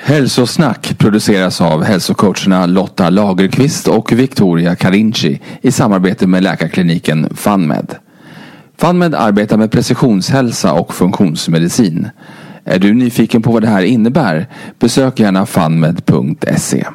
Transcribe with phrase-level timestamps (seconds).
[0.00, 7.94] Hälsosnack produceras av hälsocoacherna Lotta Lagerqvist och Victoria Carinci i samarbete med läkarkliniken FunMed.
[8.76, 12.08] FunMed arbetar med precisionshälsa och funktionsmedicin.
[12.64, 14.46] Är du nyfiken på vad det här innebär?
[14.78, 16.86] Besök gärna funmed.se.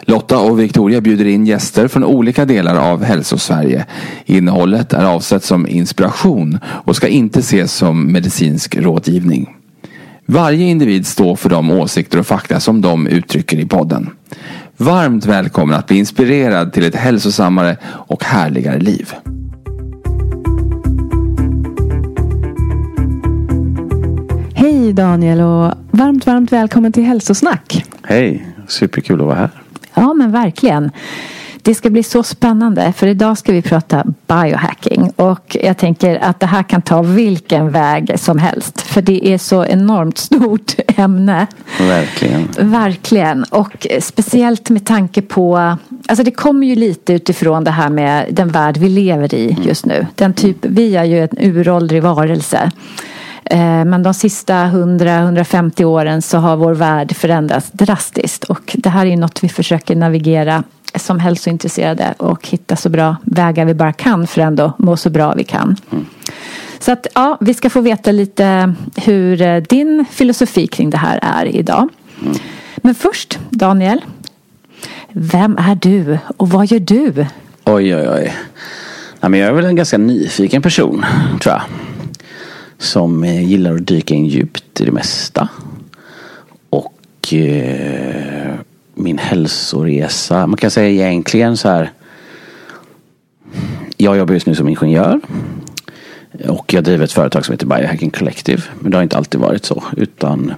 [0.00, 3.86] Lotta och Victoria bjuder in gäster från olika delar av Hälsosverige.
[4.24, 9.55] Innehållet är avsett som inspiration och ska inte ses som medicinsk rådgivning.
[10.28, 14.10] Varje individ står för de åsikter och fakta som de uttrycker i podden.
[14.76, 19.12] Varmt välkommen att bli inspirerad till ett hälsosammare och härligare liv.
[24.54, 27.84] Hej Daniel och varmt, varmt välkommen till Hälsosnack.
[28.02, 29.50] Hej, superkul att vara här.
[29.94, 30.90] Ja, men verkligen.
[31.66, 36.40] Det ska bli så spännande för idag ska vi prata biohacking och jag tänker att
[36.40, 41.46] det här kan ta vilken väg som helst för det är så enormt stort ämne.
[41.80, 42.48] Verkligen.
[42.58, 45.76] Verkligen och speciellt med tanke på
[46.08, 49.86] Alltså det kommer ju lite utifrån det här med den värld vi lever i just
[49.86, 50.06] nu.
[50.14, 52.70] Den typ, vi är ju en uråldrig varelse.
[53.50, 59.06] Eh, Men de sista 100-150 åren så har vår värld förändrats drastiskt och det här
[59.06, 60.62] är något vi försöker navigera
[60.94, 65.34] som hälsointresserade och hitta så bra vägar vi bara kan för ändå må så bra
[65.34, 65.76] vi kan.
[66.78, 71.18] Så att ja, vi ska få veta lite hur eh, din filosofi kring det här
[71.22, 71.88] är idag.
[72.76, 74.04] Men först Daniel,
[75.12, 77.26] vem är du och vad gör du?
[77.64, 78.34] Oj, oj, oj.
[79.20, 81.04] Men jag är väl en ganska nyfiken person,
[81.40, 81.62] tror jag.
[82.78, 85.48] Som eh, gillar att dyka in djupt i det mesta.
[86.70, 88.54] Och eh,
[88.94, 91.92] min hälsoresa, man kan säga egentligen så här.
[93.96, 95.20] Jag jobbar just nu som ingenjör.
[96.48, 98.62] Och jag driver ett företag som heter Biohacking Collective.
[98.80, 99.84] Men det har inte alltid varit så.
[99.96, 100.54] Utan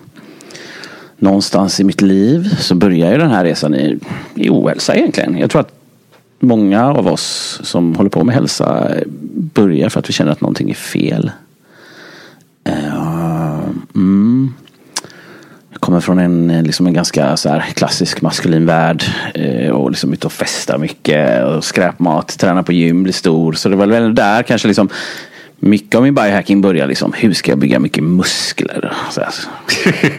[1.16, 3.98] någonstans i mitt liv så börjar ju den här resan i,
[4.34, 5.38] i ohälsa egentligen.
[5.38, 5.72] Jag tror att
[6.40, 8.90] många av oss som håller på med hälsa
[9.34, 11.30] börjar för att vi känner att någonting är fel.
[12.68, 13.58] Eh,
[13.94, 14.54] mm.
[15.70, 19.04] Jag kommer från en, liksom en ganska så här klassisk maskulin värld.
[19.34, 21.44] eh, Och liksom ute och festar mycket.
[21.44, 23.52] Och skräpmat, tränar på gym, blir stor.
[23.52, 24.88] Så det var väl där kanske liksom
[25.60, 27.12] mycket av min biohacking börjar liksom.
[27.16, 28.92] Hur ska jag bygga mycket muskler?
[29.10, 29.30] Så här.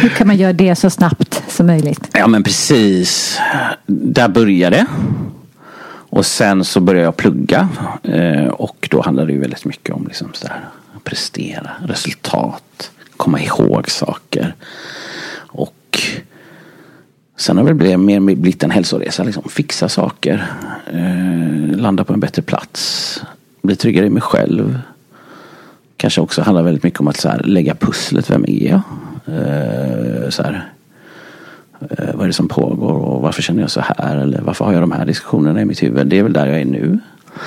[0.00, 2.08] Hur kan man göra det så snabbt som möjligt?
[2.12, 3.38] Ja men precis.
[3.86, 4.86] Där började det.
[6.10, 7.68] Och sen så började jag plugga.
[8.02, 10.60] Eh, Och då handlade det ju väldigt mycket om liksom så här,
[11.04, 14.54] prestera, resultat, komma ihåg saker.
[15.34, 16.00] Och
[17.36, 19.24] sen har det blivit mer blivit en hälsoresa.
[19.24, 19.42] Liksom.
[19.48, 20.46] Fixa saker.
[20.92, 23.22] Eh, landa på en bättre plats.
[23.62, 24.78] Bli tryggare i mig själv.
[25.96, 28.30] Kanske också handlar väldigt mycket om att så här, lägga pusslet.
[28.30, 28.80] Vem är jag?
[29.26, 30.72] Eh, så här,
[31.80, 34.16] eh, vad är det som pågår och varför känner jag så här?
[34.16, 36.06] Eller varför har jag de här diskussionerna i mitt huvud?
[36.06, 36.98] Det är väl där jag är nu.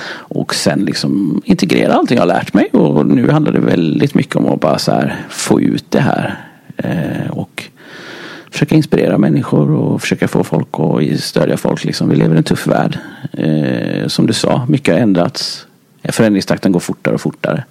[0.08, 2.68] Och sen liksom integrera allting jag har lärt mig.
[2.72, 6.44] Och nu handlar det väldigt mycket om att bara så här få ut det här.
[6.76, 7.64] Eh, och
[8.50, 11.84] försöka inspirera människor och försöka få folk att stödja folk.
[11.84, 12.08] Liksom.
[12.08, 12.98] Vi lever i en tuff värld.
[13.32, 15.66] Eh, som du sa, mycket har ändrats.
[16.08, 17.64] Förändringstakten går fortare och fortare.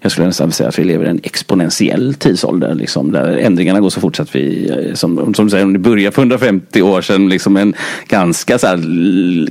[0.00, 2.74] Jag skulle nästan säga att vi lever i en exponentiell tidsålder.
[2.74, 5.72] Liksom, där ändringarna går så fort så att vi, eh, som, som du säger, om
[5.72, 7.74] det börjar för 150 år sedan, liksom en
[8.08, 8.66] ganska så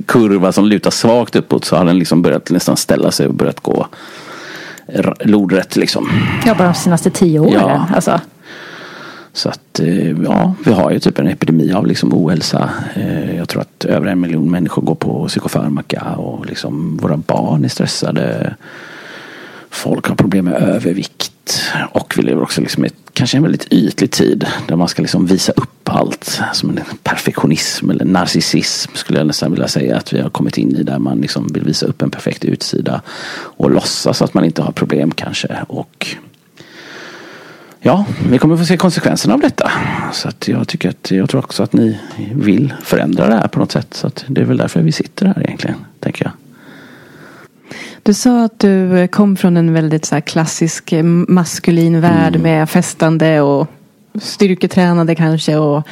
[0.06, 3.60] kurva som lutar svagt uppåt så har den liksom börjat nästan ställa sig och börjat
[3.60, 3.86] gå
[5.20, 5.76] lodrätt.
[5.76, 6.10] Liksom.
[6.46, 7.52] Ja, bara de senaste tio åren.
[7.52, 7.86] Ja.
[7.94, 8.20] Alltså.
[9.32, 12.70] Så att eh, ja, vi har ju typ en epidemi av liksom ohälsa.
[12.94, 17.64] Eh, jag tror att över en miljon människor går på psykofarmaka och liksom våra barn
[17.64, 18.54] är stressade.
[19.70, 21.32] folk har problem med övervikt.
[21.92, 24.46] Och vi lever också liksom i kanske en väldigt ytlig tid.
[24.68, 26.42] Där man ska liksom visa upp allt.
[26.52, 30.76] Som en perfektionism eller narcissism skulle jag nästan vilja säga att vi har kommit in
[30.76, 30.82] i.
[30.82, 33.02] Där man liksom vill visa upp en perfekt utsida.
[33.32, 35.58] Och låtsas att man inte har problem kanske.
[35.68, 36.16] Och
[37.80, 39.70] ja, vi kommer få se konsekvenserna av detta.
[40.12, 41.98] Så att jag tycker att jag tror också att ni
[42.34, 43.94] vill förändra det här på något sätt.
[43.94, 46.32] Så att det är väl därför vi sitter här egentligen, tänker jag.
[48.02, 52.42] Du sa att du kom från en väldigt så klassisk eh, maskulin värld mm.
[52.42, 53.66] med festande och
[54.22, 55.88] styrketränade kanske och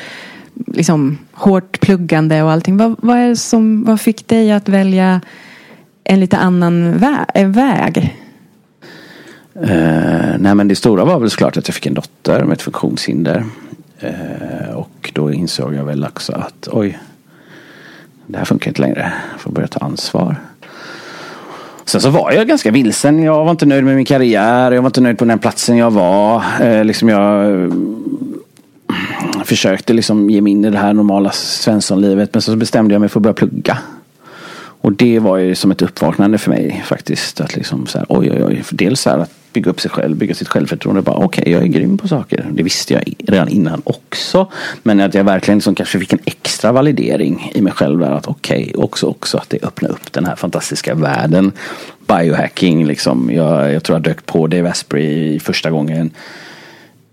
[0.66, 2.76] liksom hårt pluggande och allting.
[2.76, 5.20] Vad, vad, är som, vad fick dig att välja
[6.04, 8.16] en lite annan vä väg?
[9.62, 12.62] Eh, nej men det stora var väl såklart att jag fick en dotter med ett
[12.62, 13.44] funktionshinder.
[14.00, 16.98] Eh, och då insåg jag väl också att oj,
[18.26, 19.12] det här funkar inte längre.
[19.32, 20.36] Jag får börja ta ansvar.
[21.84, 23.22] Sen så var jag ganska vilsen.
[23.22, 24.72] Jag var inte nöjd med min karriär.
[24.72, 26.42] Jag var inte nöjd på den platsen jag var.
[26.60, 27.70] Eh, liksom jag eh,
[29.44, 32.34] försökte liksom ge mig in i det här normala svenssonlivet.
[32.34, 33.78] Men så bestämde jag mig för att börja plugga.
[34.80, 37.40] Och det var ju som ett uppvaknande för mig faktiskt.
[37.40, 38.64] Att liksom så här, oj, oj, oj.
[38.70, 41.02] Dels så här att bygga upp sig själv, bygga sitt självförtroende.
[41.02, 42.46] Bara okej, okay, jag är grym på saker.
[42.52, 44.50] Det visste jag redan innan också.
[44.82, 47.98] Men att jag verkligen liksom kanske fick en extra validering i mig själv.
[47.98, 51.52] Där, att okej, okay, också, också att det öppnar upp den här fantastiska världen.
[52.06, 53.30] Biohacking liksom.
[53.32, 56.10] Jag, jag tror jag dök på Dave Asprey första gången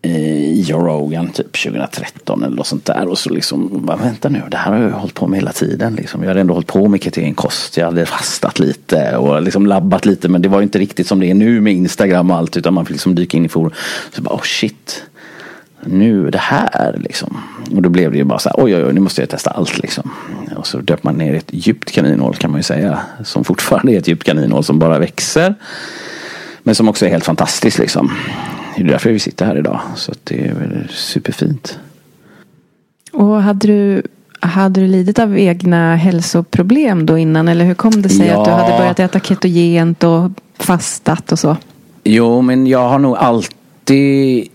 [0.05, 3.07] i Joe Rogan typ 2013 eller något sånt där.
[3.07, 5.95] Och så liksom, bara, vänta nu, det här har jag hållit på med hela tiden.
[5.95, 6.21] Liksom.
[6.21, 7.77] Jag hade ändå hållit på med ketonkost.
[7.77, 10.29] Jag hade fastat lite och liksom labbat lite.
[10.29, 12.57] Men det var inte riktigt som det är nu med Instagram och allt.
[12.57, 13.71] Utan man fick liksom dyka in i forum.
[14.15, 15.03] Så bara, oh shit.
[15.87, 17.37] Nu det här liksom.
[17.75, 19.49] Och då blev det ju bara så här, oj oj oj, nu måste jag testa
[19.49, 20.11] allt liksom.
[20.55, 22.99] Och så döper man ner ett djupt kaninhål kan man ju säga.
[23.23, 25.55] Som fortfarande är ett djupt kaninhål som bara växer.
[26.63, 28.11] Men som också är helt fantastiskt liksom.
[28.75, 29.81] Det är därför vi sitter här idag.
[29.95, 31.79] Så det är väl superfint.
[33.11, 34.03] Och hade du,
[34.39, 37.47] hade du lidit av egna hälsoproblem då innan?
[37.47, 38.39] Eller hur kom det sig ja.
[38.39, 41.57] att du hade börjat äta ketogent och fastat och så?
[42.03, 44.49] Jo, men jag har nog alltid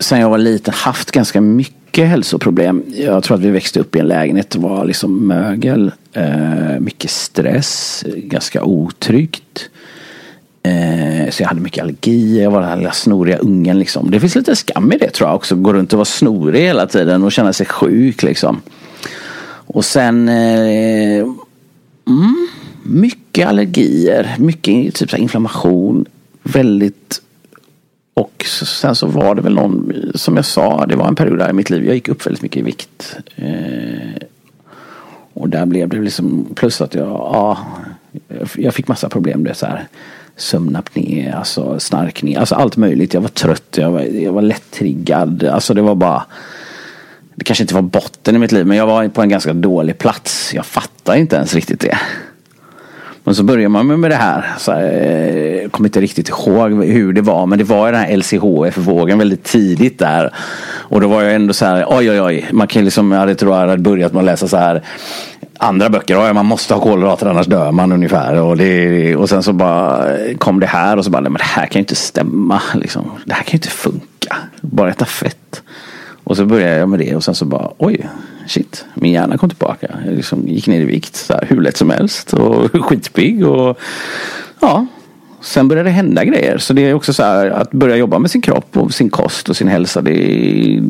[0.00, 2.84] sen jag var liten haft ganska mycket hälsoproblem.
[2.96, 4.50] Jag tror att vi växte upp i en lägenhet.
[4.50, 9.70] Det var liksom mögel, eh, mycket stress, ganska otryggt.
[10.68, 14.10] Eh, så jag hade mycket allergier, jag var den här lilla snoriga ungen liksom.
[14.10, 15.56] Det finns lite skam i det tror jag också.
[15.56, 18.62] Gå runt och vara snorig hela tiden och känna sig sjuk liksom.
[19.66, 21.26] Och sen eh,
[22.08, 22.48] mm,
[22.82, 26.04] mycket allergier, mycket typ så inflammation.
[26.42, 27.20] Väldigt
[28.14, 31.50] och sen så var det väl någon, som jag sa, det var en period där
[31.50, 31.84] i mitt liv.
[31.84, 33.16] Jag gick upp väldigt mycket i vikt.
[33.36, 34.22] Eh,
[35.32, 37.58] och där blev det liksom, plus att jag, ja,
[38.56, 39.44] jag fick massa problem.
[39.44, 39.88] Det så här
[40.36, 43.14] sömnapné, alltså snarkning, alltså allt möjligt.
[43.14, 45.44] Jag var trött, jag var, jag var lätt-triggad.
[45.44, 46.22] Alltså det var bara
[47.34, 49.98] Det kanske inte var botten i mitt liv men jag var på en ganska dålig
[49.98, 50.54] plats.
[50.54, 51.98] Jag fattar inte ens riktigt det.
[53.26, 54.54] Men så börjar man med det här.
[54.58, 54.82] Så här,
[55.62, 57.46] jag kommer inte riktigt ihåg hur det var.
[57.46, 60.34] Men det var den här LCHF-vågen väldigt tidigt där.
[60.66, 62.48] Och då var jag ändå så här, oj oj oj.
[62.52, 64.82] Man kan liksom, jag hade, tror jag hade börjat med att läsa så här
[65.58, 66.14] andra böcker.
[66.14, 68.40] Ja, man måste ha kolhydrater annars dör man ungefär.
[68.40, 71.38] Och, det, och sen så bara eh, kom det här och så bara, nej men
[71.38, 72.62] det här kan ju inte stämma.
[72.74, 73.10] Liksom.
[73.24, 74.36] Det här kan ju inte funka.
[74.60, 75.62] Bara äta fett.
[76.24, 78.08] Och så började jag med det och sen så bara, oj,
[78.46, 79.88] shit, min hjärna kom tillbaka.
[80.06, 83.46] Jag liksom gick ner i vikt så här, hur lätt som helst och skitpigg.
[83.46, 83.78] Och,
[84.60, 84.86] ja,
[85.44, 86.58] Sen började det hända grejer.
[86.58, 89.48] Så det är också så här att börja jobba med sin kropp och sin kost
[89.48, 90.02] och sin hälsa.
[90.02, 90.80] Det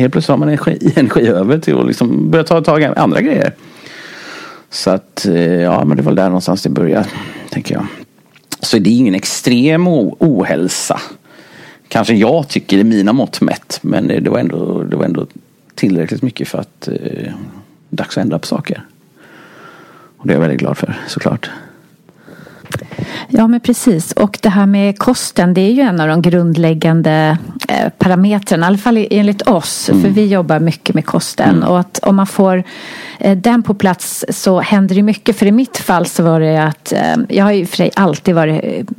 [0.00, 3.20] helt plötsligt har man energi, energi över till att liksom börja ta tag i andra
[3.20, 3.54] grejer.
[4.70, 7.06] Så att eh, ja, men det var där någonstans det började.
[7.50, 7.86] Tänker jag.
[8.60, 11.00] Så det är ingen extrem ohälsa.
[11.88, 13.78] Kanske jag tycker i mina mått mätt.
[13.82, 15.26] Men det var ändå, det var ändå
[15.74, 17.32] tillräckligt mycket för att eh,
[17.90, 18.82] dags att ändra på saker.
[20.16, 21.50] Och det är jag väldigt glad för såklart.
[23.28, 27.38] Ja men precis och det här med kosten det är ju en av de grundläggande
[27.68, 29.88] eh, parametrarna, i alla fall enligt oss.
[29.88, 30.02] Mm.
[30.02, 31.68] För vi jobbar mycket med kosten mm.
[31.68, 32.64] och att om man får
[33.18, 35.38] eh, den på plats så händer det mycket.
[35.38, 38.34] För i mitt fall så var det att eh, jag har ju för sig alltid
[38.34, 38.90] varit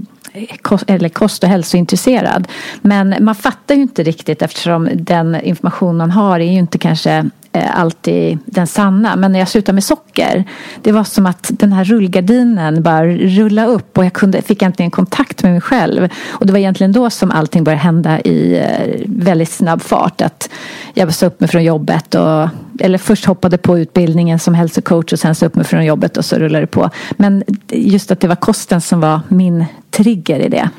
[0.61, 2.47] kost, eller kost och hälsointresserad.
[2.81, 7.25] Men man fattar ju inte riktigt eftersom den information man har är ju inte kanske
[7.57, 9.15] Eh, alltid den sanna.
[9.15, 10.43] Men när jag slutade med socker,
[10.81, 14.91] det var som att den här rullgardinen bara rullade upp och jag kunde, fick äntligen
[14.91, 16.09] kontakt med mig själv.
[16.27, 20.21] Och det var egentligen då som allting började hända i eh, väldigt snabb fart.
[20.21, 20.49] Att
[20.93, 22.49] jag sa upp mig från jobbet och
[22.79, 26.25] eller först hoppade på utbildningen som hälsocoach och sen sa upp mig från jobbet och
[26.25, 26.89] så rullade det på.
[27.11, 30.69] Men just att det var kosten som var min trigger i det.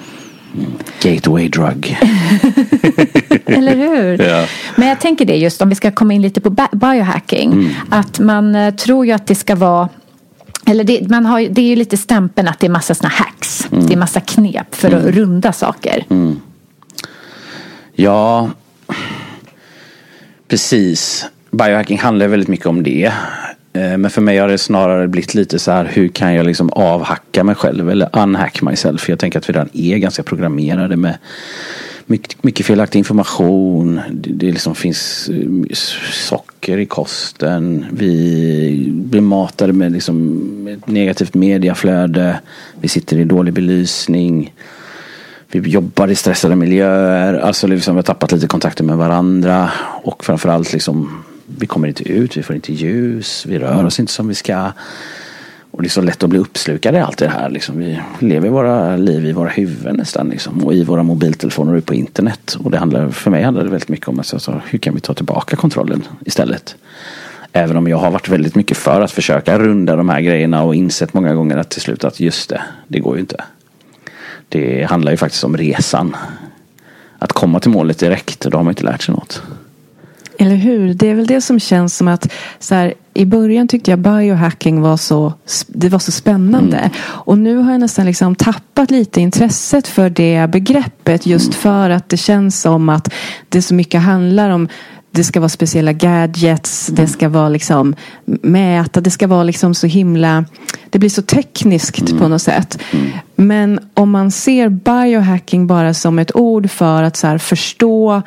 [1.03, 1.99] Gateway drug.
[3.47, 4.23] Eller hur?
[4.29, 4.47] Ja.
[4.77, 7.53] Men jag tänker det just om vi ska komma in lite på bi- biohacking.
[7.53, 7.71] Mm.
[7.91, 9.89] Att man eh, tror ju att det ska vara
[10.67, 13.69] eller det, man har, det är ju lite stämpeln att det är massa såna hacks.
[13.73, 13.87] Mm.
[13.87, 16.05] Det är massa knep för att runda saker.
[17.95, 18.51] Ja,
[20.49, 21.27] precis.
[21.51, 23.13] Biohacking handlar väldigt mycket om det.
[23.79, 26.71] Eh, men för mig har det snarare blivit lite så här hur kan jag liksom
[26.71, 29.01] avhacka mig själv eller unhack myself.
[29.01, 31.19] För jag tänker att vi redan är ganska programmerade med
[32.07, 34.01] mycket, mycket felaktig information.
[34.11, 35.75] Det, det liksom finns eh,
[36.13, 37.87] socker i kosten.
[37.93, 42.41] Vi blir matade med liksom ett negativt mediaflöde.
[42.81, 44.55] Vi sitter i dålig belysning.
[45.51, 47.35] Vi jobbar i stressade miljöer.
[47.35, 49.71] Alltså liksom vi har tappat lite kontakter med varandra.
[50.03, 51.25] Och framförallt liksom
[51.59, 54.73] vi kommer inte ut, vi får inte ljus, vi rör oss inte som vi ska.
[55.71, 57.51] Och det är så lätt att bli uppslukade i allt det här.
[57.51, 57.79] Liksom.
[57.79, 60.29] Vi lever våra liv i våra huvuden nästan.
[60.29, 60.65] Liksom.
[60.65, 62.57] Och i våra mobiltelefoner och på internet.
[62.65, 65.01] Och det handlar, för mig handlar det väldigt mycket om att alltså, hur kan vi
[65.01, 66.77] ta tillbaka kontrollen istället.
[67.53, 70.75] Även om jag har varit väldigt mycket för att försöka runda de här grejerna och
[70.75, 73.45] insett många gånger att till slut att just det, det går ju inte.
[74.49, 76.17] Det handlar ju faktiskt om resan.
[77.19, 79.43] Att komma till målet direkt, då har man inte lärt sig något.
[80.41, 80.95] Eller hur?
[80.95, 84.81] Det är väl det som känns som att så här, i början tyckte jag biohacking
[84.81, 85.33] var så,
[85.67, 86.91] det var så spännande.
[87.01, 92.09] Och nu har jag nästan liksom tappat lite intresset för det begreppet just för att
[92.09, 93.13] det känns som att
[93.49, 94.69] det så mycket handlar om
[95.11, 99.87] det ska vara speciella gadgets, det ska vara liksom mäta, det ska vara liksom så
[99.87, 100.45] himla
[100.91, 102.79] Det blir så tekniskt på något sätt.
[103.37, 108.23] Men om man ser biohacking bara som ett ord för att så förstå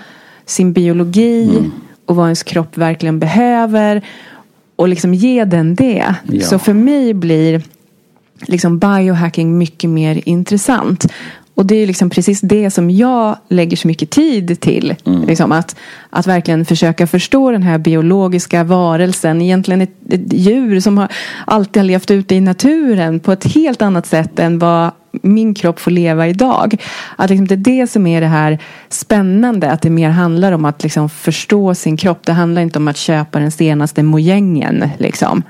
[0.46, 1.72] sin biologi
[2.05, 4.01] och vad ens kropp verkligen behöver
[4.75, 6.15] och liksom ge den det.
[6.24, 6.46] Ja.
[6.46, 7.62] Så för mig blir
[8.48, 11.08] liksom biohacking mycket mer intressant.
[11.55, 14.96] Och det är liksom precis det som jag lägger så mycket tid till.
[15.27, 15.75] Liksom att,
[16.10, 19.41] att verkligen försöka förstå den här biologiska varelsen.
[19.41, 21.08] Egentligen ett, ett djur som har,
[21.46, 25.80] alltid har levt ute i naturen på ett helt annat sätt än vad min kropp
[25.80, 26.75] får leva idag.
[27.15, 29.72] Att liksom det är det som är det här spännande.
[29.72, 32.20] Att det mer handlar om att liksom förstå sin kropp.
[32.25, 34.89] Det handlar inte om att köpa den senaste mojängen.
[34.98, 35.44] Liksom.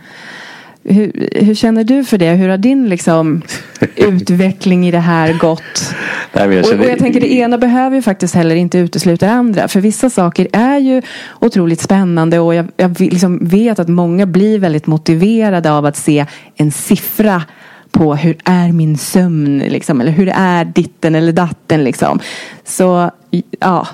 [0.84, 2.30] Hur, hur känner du för det?
[2.30, 3.42] Hur har din liksom,
[3.96, 5.94] utveckling i det här gått?
[6.34, 9.26] Nej, jag Och, känner- och jag tänker det ena behöver ju faktiskt heller inte utesluta
[9.26, 9.68] det andra.
[9.68, 11.02] För vissa saker är ju
[11.40, 16.26] otroligt spännande och jag, jag liksom vet att många blir väldigt motiverade av att se
[16.56, 17.44] en siffra
[17.92, 22.20] på hur är min sömn liksom, eller hur är ditten eller datten liksom.
[22.64, 23.12] Så
[23.60, 23.88] ja,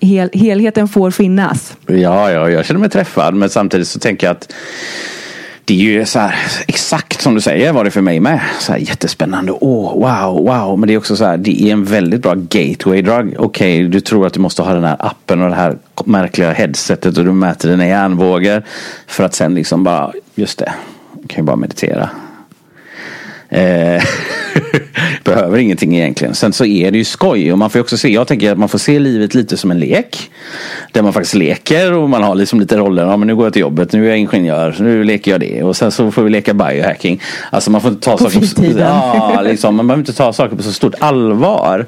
[0.00, 1.76] hel, helheten får finnas.
[1.86, 3.34] Ja, ja, jag känner mig träffad.
[3.34, 4.52] Men samtidigt så tänker jag att
[5.64, 6.34] det är ju så här,
[6.66, 8.40] exakt som du säger var det för mig med.
[8.60, 9.52] Så här, jättespännande.
[9.52, 10.78] Åh, wow, wow.
[10.78, 13.34] Men det är också så här, det är en väldigt bra gateway drug.
[13.38, 17.18] Okej, du tror att du måste ha den här appen och det här märkliga headsetet
[17.18, 18.62] och du mäter dina hjärnvågor.
[19.06, 20.72] För att sen liksom bara, just det,
[21.22, 22.10] du kan ju bara meditera.
[23.50, 24.02] Eh,
[25.24, 26.34] behöver ingenting egentligen.
[26.34, 28.68] Sen så är det ju skoj och man får också se, jag tänker att man
[28.68, 30.30] får se livet lite som en lek.
[30.92, 33.06] Där man faktiskt leker och man har liksom lite roller.
[33.06, 35.62] Ja men nu går jag till jobbet, nu är jag ingenjör, nu leker jag det.
[35.62, 37.22] Och sen så får vi leka biohacking.
[37.50, 38.78] Alltså man får inte ta På saker fritiden.
[38.78, 41.86] Ja, liksom, man behöver inte ta saker på så stort allvar.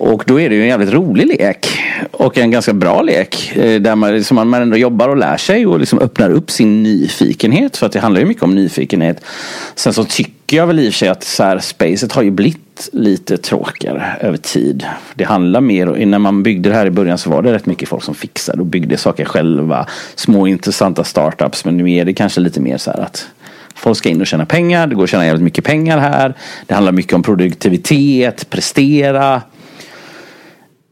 [0.00, 1.68] Och då är det ju en jävligt rolig lek.
[2.10, 3.56] Och en ganska bra lek.
[3.56, 6.82] Eh, där man, liksom, man ändå jobbar och lär sig och liksom öppnar upp sin
[6.82, 7.76] nyfikenhet.
[7.76, 9.24] För att det handlar ju mycket om nyfikenhet.
[9.74, 12.30] Sen så tycker jag väl i och för sig att så här, spacet har ju
[12.30, 14.84] blivit lite tråkigare över tid.
[15.14, 17.66] Det handlar mer, och när man byggde det här i början så var det rätt
[17.66, 19.86] mycket folk som fixade och byggde saker själva.
[20.14, 21.64] Små intressanta startups.
[21.64, 23.26] Men nu är det kanske lite mer så här att
[23.74, 24.86] Folk ska in och tjäna pengar.
[24.86, 26.34] Det går att tjäna jävligt mycket pengar här.
[26.66, 29.42] Det handlar mycket om produktivitet, prestera.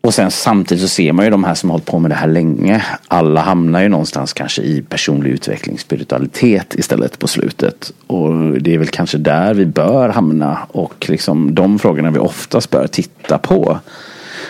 [0.08, 2.14] Och sen samtidigt så ser man ju de här som har hållit på med det
[2.14, 2.84] här länge.
[3.08, 7.92] Alla hamnar ju någonstans kanske i personlig utveckling, spiritualitet istället på slutet.
[8.06, 10.58] Och det är väl kanske där vi bör hamna.
[10.68, 13.78] Och liksom de frågorna vi oftast bör titta på.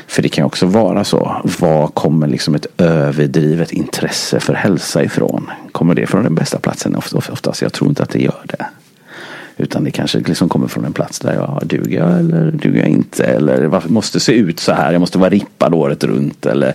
[0.06, 1.36] För det kan ju också vara så.
[1.60, 5.50] Var kommer liksom ett överdrivet intresse för hälsa ifrån?
[5.72, 7.62] Kommer det från den bästa platsen oftast?
[7.62, 8.66] Jag tror inte att det gör det.
[9.58, 12.88] Utan det kanske liksom kommer från en plats där jag duger jag eller duger jag
[12.88, 13.24] inte.
[13.24, 14.92] Eller varför måste se ut så här.
[14.92, 16.46] Jag måste vara rippad året runt.
[16.46, 16.74] Eller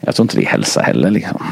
[0.00, 1.42] jag tror inte det är hälsa heller liksom.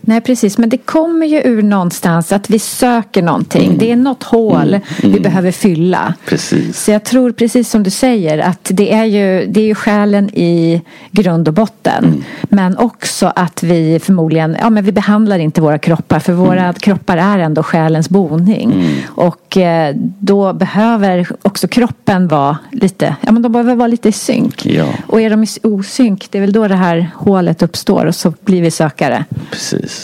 [0.00, 0.58] Nej, precis.
[0.58, 3.64] Men det kommer ju ur någonstans att vi söker någonting.
[3.66, 3.78] Mm.
[3.78, 6.14] Det är något hål vi behöver fylla.
[6.26, 6.84] Precis.
[6.84, 10.30] Så jag tror precis som du säger att det är ju, det är ju själen
[10.34, 12.04] i grund och botten.
[12.04, 12.22] Mm.
[12.42, 16.74] Men också att vi förmodligen, ja men vi behandlar inte våra kroppar för våra Mm.
[16.74, 18.84] kroppar är ändå själens boning.
[19.06, 24.12] Och eh, då behöver också kroppen vara lite, ja men de behöver vara lite i
[24.12, 24.66] synk.
[24.66, 24.86] Ja.
[25.06, 28.32] Och är de i osynk, det är väl då det här hålet uppstår och så
[28.44, 29.24] blir vi sökare.
[29.50, 29.99] Precis.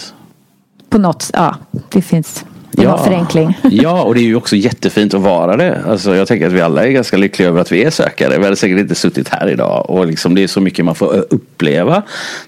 [0.96, 1.56] På något, ja
[1.88, 2.44] det finns,
[2.76, 3.58] det var förenkling.
[3.70, 5.82] Ja, och det är ju också jättefint att vara det.
[5.88, 8.38] Alltså, jag tänker att vi alla är ganska lyckliga över att vi är sökare.
[8.38, 9.90] Vi hade säkert inte suttit här idag.
[9.90, 12.02] Och liksom, det är så mycket man får uppleva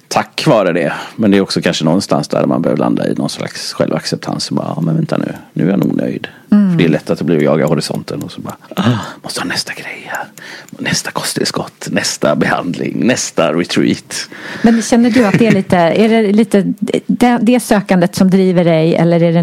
[0.09, 0.93] tack vare det.
[1.17, 4.51] Men det är också kanske någonstans där man behöver landa i någon slags självacceptans.
[4.51, 6.29] Och bara, ja, men vänta nu, nu är jag nog nöjd.
[6.51, 6.71] Mm.
[6.71, 8.23] För det är lätt att det blir att jaga horisonten.
[8.23, 10.25] Och så bara, ah, måste ha nästa grej här.
[10.71, 14.29] Nästa kosttillskott, nästa behandling, nästa retreat.
[14.63, 16.75] Men känner du att det är lite, är det lite
[17.07, 19.43] det, det sökandet som driver dig eller är det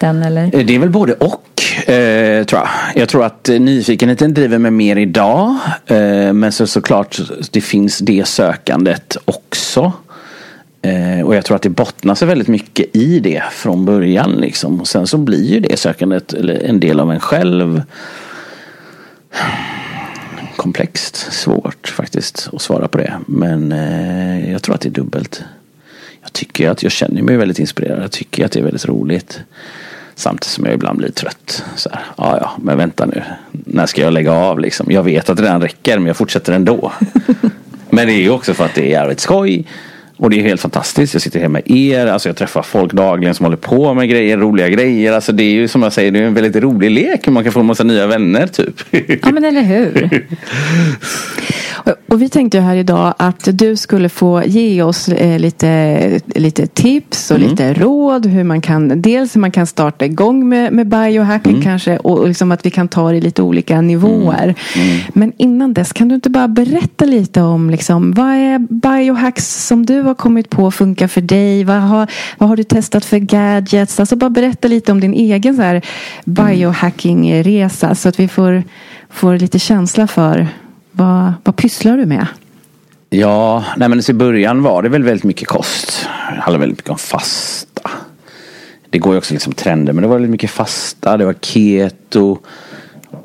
[0.00, 0.22] nyfikenheten?
[0.22, 0.60] Eller?
[0.60, 2.68] Eh, det är väl både och, eh, tror jag.
[2.94, 5.56] Jag tror att eh, nyfikenheten driver mig mer idag.
[5.86, 9.92] Eh, men så, såklart, det finns det sökandet också.
[10.82, 14.30] Eh, och jag tror att det bottnar sig väldigt mycket i det från början.
[14.30, 14.80] Liksom.
[14.80, 17.82] Och sen så blir ju det sökandet en del av en själv
[20.56, 23.18] komplext, svårt faktiskt att svara på det.
[23.26, 25.44] Men eh, jag tror att det är dubbelt.
[26.22, 28.02] Jag tycker att jag känner mig väldigt inspirerad.
[28.02, 29.40] Jag tycker att det är väldigt roligt.
[30.20, 31.64] Samtidigt som jag ibland blir trött.
[31.76, 33.22] Så här, ja, ja, men vänta nu.
[33.50, 34.86] När ska jag lägga av liksom?
[34.90, 36.92] Jag vet att det redan räcker men jag fortsätter ändå.
[37.90, 39.66] men det är ju också för att det är jävligt skoj.
[40.16, 41.14] Och det är helt fantastiskt.
[41.14, 42.06] Jag sitter här med er.
[42.06, 45.12] Alltså jag träffar folk dagligen som håller på med grejer, roliga grejer.
[45.12, 47.26] Alltså det är ju som jag säger, det är en väldigt rolig lek.
[47.26, 48.80] Man kan få en massa nya vänner typ.
[49.22, 50.26] Ja men eller hur?
[52.08, 57.30] Och- vi tänkte här idag att du skulle få ge oss eh, lite, lite tips
[57.30, 57.50] och Mm.
[57.50, 61.62] lite råd hur man kan dels hur man kan starta igång med, med biohacking Mm.
[61.64, 64.54] kanske och och liksom att vi kan ta det i lite olika nivåer.
[64.76, 64.98] Mm.
[65.14, 69.86] Men innan dess kan du inte bara berätta lite om liksom, vad är biohacks som
[69.86, 71.64] du har kommit på funkar för dig?
[71.64, 72.06] Vad har,
[72.38, 74.00] vad har du testat för gadgets?
[74.00, 75.82] Alltså bara berätta lite om din egen så här
[76.24, 78.62] biohacking-resa så att vi får,
[79.10, 80.46] får lite känsla för
[81.00, 82.26] vad, vad pysslar du med?
[83.10, 86.08] Ja, nej men i början var det väl väldigt mycket kost.
[86.34, 87.90] Det handlade väldigt mycket om fasta.
[88.90, 91.16] Det går ju också liksom trender men det var väldigt mycket fasta.
[91.16, 92.38] Det var keto.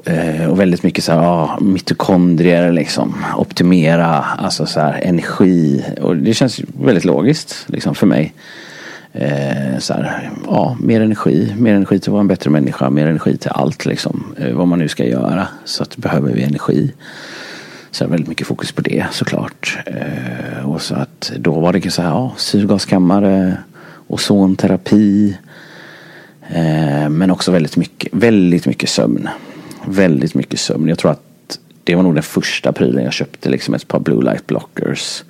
[0.05, 3.15] Eh, och väldigt mycket så här, ja, mitokondrier liksom.
[3.38, 5.85] Optimera, alltså så här energi.
[6.01, 8.33] Och det känns väldigt logiskt liksom för mig.
[9.13, 13.07] Eh, så här, ja, mer energi, mer energi till att vara en bättre människa, mer
[13.07, 14.35] energi till allt liksom.
[14.38, 15.47] Eh, vad man nu ska göra.
[15.65, 16.93] Så att behöver vi energi.
[17.95, 19.77] Så det är väldigt mycket fokus på det såklart.
[19.86, 23.58] Eh, och så att då var det så här, ja, syrgaskammare,
[24.08, 25.38] ozonterapi.
[26.49, 29.29] Eh, men också väldigt mycket, väldigt mycket sömn.
[29.88, 30.88] Väldigt mycket sömn.
[30.88, 34.23] Jag tror att det var nog den första prylen jag köpte, liksom ett par blue
[34.23, 35.23] light blockers.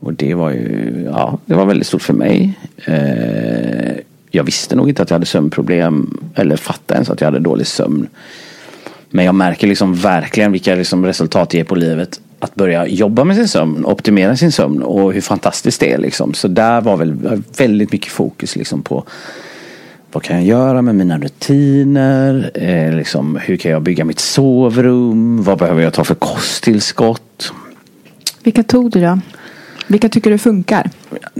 [0.00, 2.58] Och det var ju, ja, det var väldigt stort för mig.
[2.84, 3.92] Eh,
[4.30, 6.20] jag visste nog inte att jag hade sömnproblem.
[6.34, 8.08] Eller fattade ens att jag hade dålig sömn.
[9.10, 12.20] Men jag märker liksom verkligen vilka liksom resultat det ger på livet.
[12.40, 15.98] Att börja jobba med sin sömn, optimera sin sömn och hur fantastiskt det är.
[15.98, 16.34] Liksom.
[16.34, 19.04] Så där var väl väldigt mycket fokus liksom på
[20.12, 22.50] vad kan jag göra med mina rutiner?
[22.54, 25.42] Eh, liksom, hur kan jag bygga mitt sovrum?
[25.42, 27.52] Vad behöver jag ta för kosttillskott?
[28.42, 29.20] Vilka tog du då?
[29.88, 30.90] Vilka tycker du funkar?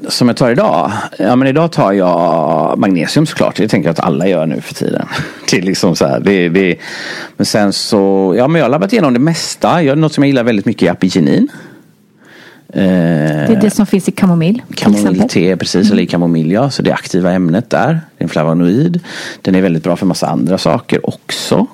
[0.08, 0.92] Som jag tar idag?
[1.18, 3.56] Ja men idag tar jag magnesium såklart.
[3.56, 5.06] Det tänker jag att alla gör nu för tiden.
[5.50, 6.76] Det är liksom så här, det, det,
[7.36, 9.82] men sen så, ja men jag har labbat igenom det mesta.
[9.82, 11.48] Jag, något som jag gillar väldigt mycket är apigenin.
[12.72, 14.62] Eh, Det är det som finns i kamomill.
[14.74, 16.70] Kamomillte precis, eller i kamomill ja.
[16.70, 17.88] Så det aktiva ämnet där.
[17.88, 19.00] Det är en flavonoid.
[19.42, 21.66] Den är väldigt bra för massa andra saker också.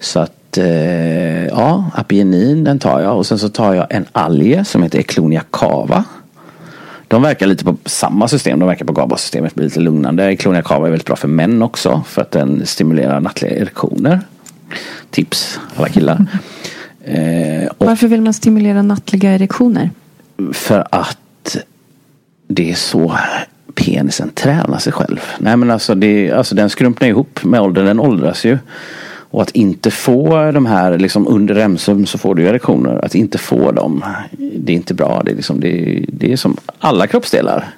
[0.00, 3.16] Så att eh, ja, apigenin den tar jag.
[3.16, 6.04] Och sen så tar jag en alge som heter Eclonia cava.
[7.08, 8.58] De verkar lite på samma system.
[8.58, 9.54] De verkar på GABA-systemet.
[9.54, 10.24] Blir lite lugnande.
[10.24, 12.02] Eclonia cava är väldigt bra för män också.
[12.06, 14.20] För att den stimulerar nattliga erektioner.
[15.10, 16.26] Tips alla killar.
[17.04, 19.90] Eh, Varför vill man stimulera nattliga erektioner?
[20.52, 21.56] för att
[22.48, 23.16] det är så
[23.74, 25.20] penisen tränar sig själv.
[25.38, 27.86] Nej men alltså, det, alltså den skrumpnar ihop med åldern.
[27.86, 28.58] Den åldras ju.
[29.32, 33.04] Och att inte få de här liksom under remsömn så får du erektioner.
[33.04, 34.04] Att inte få dem.
[34.56, 35.22] Det är inte bra.
[35.24, 37.68] Det är, liksom, det, det är som alla kroppsdelar.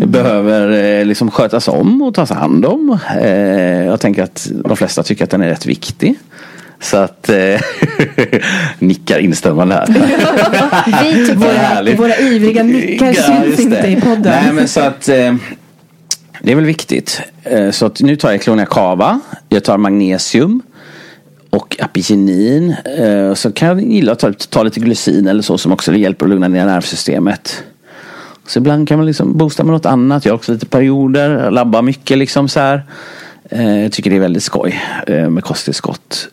[0.00, 2.98] Det behöver eh, liksom skötas om och tas hand om.
[3.20, 6.14] Eh, jag tänker att de flesta tycker att den är rätt viktig.
[6.80, 7.60] Så att eh,
[8.78, 9.86] nickar instämmande här.
[11.02, 14.22] Vi tycker Våra, våra ivriga nickar Ja, syns inte i podden.
[14.22, 15.34] Nej men så att eh,
[16.42, 17.20] det är väl viktigt.
[17.42, 19.20] Eh, så att nu tar jag Clonia Cava.
[19.48, 20.62] Jag tar magnesium.
[21.50, 22.76] Och Apigenin.
[22.98, 26.26] Eh, så kan jag gilla att ta, ta lite glycin eller så som också hjälper
[26.26, 27.62] att lugna ner nervsystemet.
[28.46, 30.24] Så ibland kan man liksom boosta med något annat.
[30.24, 31.50] Jag har också lite perioder.
[31.50, 32.82] Labbar mycket liksom så här.
[33.50, 34.82] Eh, jag tycker det är väldigt skoj
[35.30, 36.28] med kosttillskott.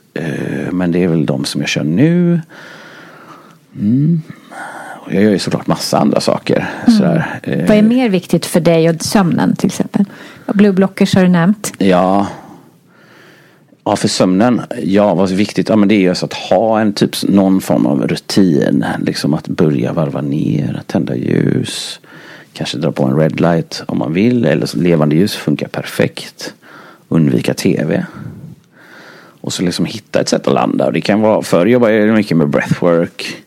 [0.71, 2.41] Men det är väl de som jag kör nu.
[3.79, 4.21] Mm.
[5.09, 6.69] Jag gör ju såklart massa andra saker.
[6.85, 7.39] Sådär.
[7.43, 10.05] Eh, Vad är mer viktigt för dig och sömnen till exempel?
[10.53, 11.73] Blue blockers har du nämnt.
[11.77, 12.27] Ja.
[13.83, 14.61] Ja, för sömnen.
[14.83, 15.69] Ja, vad är viktigt?
[15.69, 18.85] Ja, men det är just att ha en typ någon form av rutin.
[19.01, 21.99] Liksom att börja varva ner, tända ljus.
[22.53, 24.45] Kanske dra på en red light om man vill.
[24.45, 26.53] Eller levande ljus funkar perfekt.
[27.07, 28.05] Undvika tv.
[29.41, 30.85] Och så liksom hitta ett sätt att landa.
[30.85, 33.42] Och det kan vara, förr jobbade jag mycket med breathwork.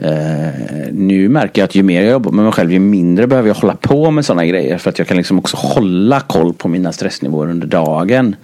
[0.00, 3.48] Eh, nu märker jag att ju mer jag jobbar med mig själv ju mindre behöver
[3.48, 4.78] jag hålla på med sådana grejer.
[4.78, 8.36] För att jag kan liksom också hålla koll på mina stressnivåer under dagen.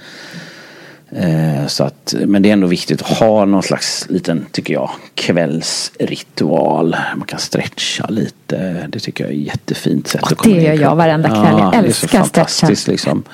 [1.11, 4.91] Eh, så att, men det är ändå viktigt att ha någon slags liten, tycker jag,
[5.15, 6.97] kvällsritual.
[7.17, 8.87] Man kan stretcha lite.
[8.89, 10.97] Det tycker jag är ett jättefint sätt Och att komma det ner i gör jag
[10.97, 11.59] varenda kväll.
[11.59, 12.25] Jag det är så älskar stretcha.
[12.25, 13.25] fantastiskt liksom.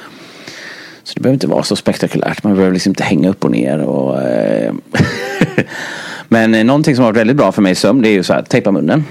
[1.05, 2.45] Så det behöver inte vara så spektakulärt.
[2.45, 3.79] Man behöver liksom inte hänga upp och ner.
[3.79, 4.73] Och, eh,
[6.29, 8.23] Men eh, någonting som har varit väldigt bra för mig i sömn det är ju
[8.23, 9.05] så här, tejpa munnen.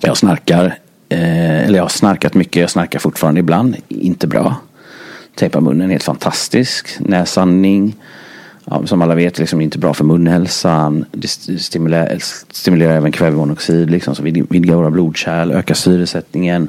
[0.00, 0.78] Jag snarkar.
[1.08, 2.60] Eh, eller jag har snarkat mycket.
[2.60, 3.76] Jag snarkar fortfarande ibland.
[3.88, 4.56] Inte bra.
[5.34, 6.96] Tejpa munnen, helt fantastisk.
[7.00, 7.96] Näsandning.
[8.64, 11.04] Ja, som alla vet, liksom inte bra för munhälsan.
[11.12, 11.28] Det
[11.60, 12.18] stimulerar,
[12.52, 13.90] stimulerar även kvävemonoxid.
[13.90, 16.68] Liksom, så vidgar våra blodkärl, ökar syresättningen.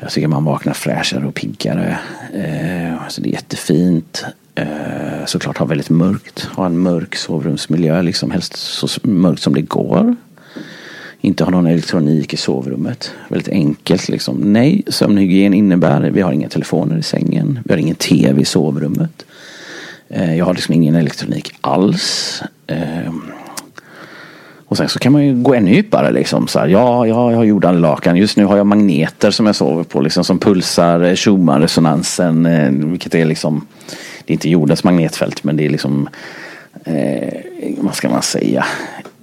[0.00, 1.98] Jag tycker man vaknar fräschare och piggare.
[2.34, 4.24] Eh, alltså det är jättefint.
[4.54, 4.66] Eh,
[5.24, 6.48] Eh, såklart ha väldigt mörkt.
[6.54, 8.02] Ha en mörk sovrumsmiljö.
[8.02, 10.16] Liksom helst så mörkt som det går.
[11.20, 13.12] Inte ha någon elektronik i sovrummet.
[13.28, 14.52] Väldigt enkelt liksom.
[14.52, 17.60] Nej, sömnhygien innebär vi har inga telefoner i sängen.
[17.64, 19.24] Vi har ingen tv i sovrummet.
[20.08, 22.42] Eh, jag har liksom ingen elektronik alls.
[22.66, 23.22] Ehm,
[24.66, 26.48] och sen så kan man ju gå ännu djupare liksom.
[26.48, 28.16] Så här, ja, ja, jag har jordanlakan.
[28.16, 30.00] Just nu har jag magneter som jag sover på.
[30.00, 32.90] Liksom, som pulsar eh, Schumann-resonansen.
[32.90, 33.66] Vilket är liksom.
[34.26, 36.08] Det är inte jordens magnetfält men det är liksom.
[36.84, 37.34] Eh,
[37.78, 38.64] vad ska man säga?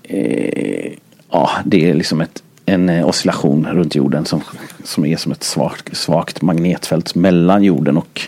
[0.04, 0.92] Eh,
[1.32, 4.42] ja, det är liksom ett, en eh, oscillation runt jorden som,
[4.84, 8.22] som är som ett svagt, svagt magnetfält mellan jorden och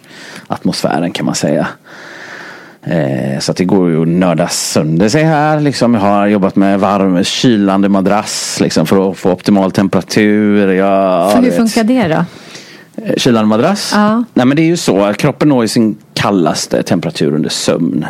[0.47, 1.67] atmosfären kan man säga.
[2.85, 5.59] Eh, så att det går ju att nörda sönder sig här.
[5.59, 5.93] Liksom.
[5.93, 10.73] Jag har jobbat med varm kylande madrass liksom, för att få optimal temperatur.
[10.73, 12.25] Jag, För hur funkar det då?
[12.95, 13.91] Eh, Kylande madrass?
[13.95, 14.23] Ja.
[14.33, 18.05] Nej men det är ju så kroppen når ju sin kallaste temperatur under sömn.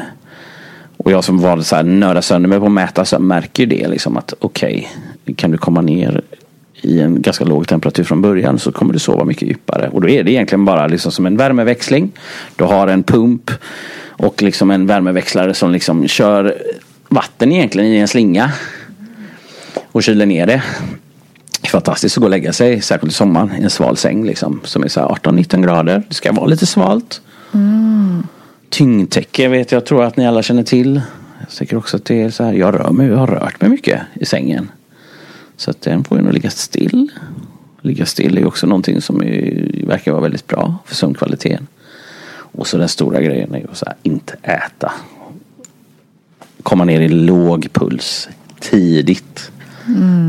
[0.98, 3.70] Och jag som var så här nörda sönder mig på att mäta sömn märker ju
[3.70, 4.90] det liksom att okej,
[5.36, 6.22] kan du komma ner
[6.82, 9.90] i en ganska låg temperatur från början så kommer du sova mycket djupare.
[9.90, 12.12] Och då är det egentligen bara liksom som en värmeväxling.
[12.56, 13.52] Du har en pump
[14.08, 16.56] och liksom en värmeväxlare som liksom kör
[17.10, 18.52] vatten egentligen i en slinga.
[19.92, 20.64] Och kyler ner det.
[21.64, 24.26] Det är fantastiskt att gå och lägga sig, särskilt i sommaren, i en sval säng
[24.26, 24.62] liksom.
[24.64, 26.04] Som är så här 18-19 grader.
[26.08, 27.22] Det ska vara lite svalt.
[28.70, 31.02] Tyngdtäcke vet jag, tror att ni alla känner till.
[31.40, 33.70] Jag tycker också att det är så här, jag rör mig, jag har rört mig
[33.70, 34.72] mycket i sängen.
[35.58, 37.12] Så att den får ju nog ligga still.
[37.82, 41.68] Ligga still är också någonting som är, verkar vara väldigt bra för sömnkvaliteten.
[42.34, 44.94] Och så den stora grejen är ju att inte äta.
[46.64, 49.52] Komma ner i låg puls tidigt.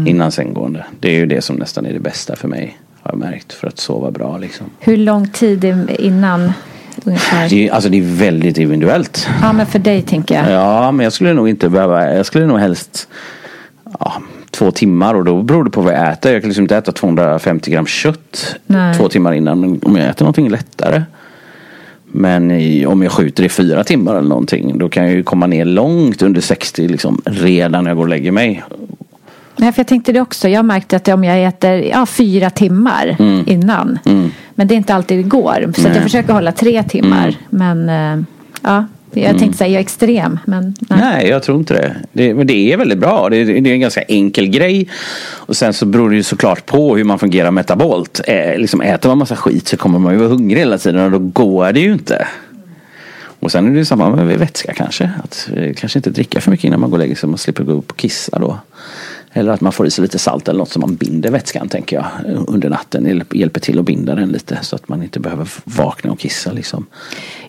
[0.07, 0.85] Innan sänggående.
[1.01, 2.79] Det är ju det som nästan är det bästa för mig.
[3.03, 3.53] Har jag märkt.
[3.53, 4.67] För att sova bra liksom.
[4.79, 5.65] Hur lång tid
[5.99, 6.53] innan
[7.05, 7.49] ungefär?
[7.49, 9.29] Det är, alltså det är väldigt individuellt.
[9.43, 10.51] Ja, men för dig tänker jag.
[10.51, 12.15] Ja, men jag skulle nog inte behöva.
[12.15, 13.09] Jag skulle nog helst
[14.01, 14.13] ja,
[14.51, 16.33] två timmar och då beror det på vad jag äter.
[16.33, 18.95] Jag kan liksom inte äta 250 gram kött Nej.
[18.95, 19.61] två timmar innan.
[19.61, 21.03] Men om jag äter någonting lättare.
[22.17, 24.79] Men i, om jag skjuter i fyra timmar eller någonting.
[24.79, 28.09] Då kan jag ju komma ner långt under 60 liksom, redan när jag går och
[28.09, 28.65] lägger mig.
[29.57, 30.49] Nej, för jag tänkte det också.
[30.49, 33.99] Jag märkte att om jag äter ja, fyra timmar innan.
[34.55, 35.73] Men det är inte alltid det går.
[35.77, 37.37] Så jag försöker hålla tre timmar.
[37.51, 38.25] Men eh,
[38.63, 40.39] ja, jag tänkte säga jag är extrem.
[40.45, 40.99] Men nej.
[41.01, 41.97] Nej, jag tror inte det.
[42.13, 42.35] det.
[42.35, 43.29] Men det är väldigt bra.
[43.29, 44.89] Det är, det är en ganska enkel grej.
[45.25, 48.21] Och sen så beror det ju såklart på hur man fungerar metabolt.
[48.27, 51.11] Eh, liksom äter man massa skit så kommer man ju vara hungrig hela tiden och
[51.11, 52.27] då går det ju inte.
[53.45, 55.11] Och sen är det samma med vätska kanske.
[55.25, 57.29] Att eh, kanske inte dricka för mycket innan man går och lägger sig.
[57.29, 58.59] Man slipper gå upp och kissa då.
[59.37, 61.97] Eller att man får i sig lite salt eller något som man binder vätskan tänker
[61.97, 62.07] jag
[62.49, 63.23] under natten.
[63.33, 66.87] Hjälper till att binda den lite så att man inte behöver vakna och kissa liksom.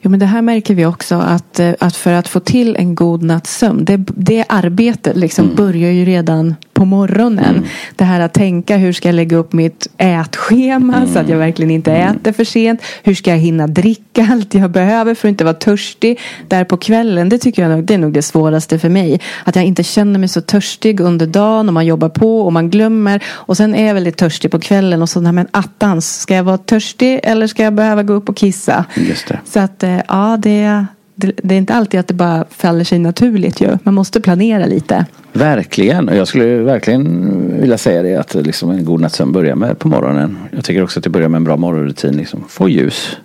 [0.01, 2.95] Jo men det här märker vi också att, eh, att för att få till en
[2.95, 3.85] god natts sömn.
[3.85, 5.55] Det, det arbetet liksom mm.
[5.55, 7.55] börjar ju redan på morgonen.
[7.55, 7.65] Mm.
[7.95, 11.13] Det här att tänka hur ska jag lägga upp mitt ätschema mm.
[11.13, 12.15] så att jag verkligen inte mm.
[12.15, 12.81] äter för sent.
[13.03, 16.19] Hur ska jag hinna dricka allt jag behöver för att inte vara törstig.
[16.47, 19.21] Där på kvällen, det tycker jag nog, det är nog det svåraste för mig.
[19.43, 23.23] Att jag inte känner mig så törstig under dagen man jobbar på och man glömmer.
[23.27, 26.57] Och sen är jag väldigt törstig på kvällen och så, men attans, ska jag vara
[26.57, 28.85] törstig eller ska jag behöva gå upp och kissa?
[28.95, 29.39] Just det.
[29.45, 30.85] Så att eh, ja, det,
[31.15, 33.77] det, det, är inte alltid att det bara faller sig naturligt ju.
[33.83, 35.05] Man måste planera lite.
[35.33, 36.09] Verkligen.
[36.09, 39.87] Och jag skulle verkligen vilja säga det att liksom en god nattsömn börjar med på
[39.87, 40.37] morgonen.
[40.51, 42.17] Jag tycker också att det börjar med en bra morgonrutin.
[42.17, 42.43] Liksom.
[42.49, 43.17] Få ljus.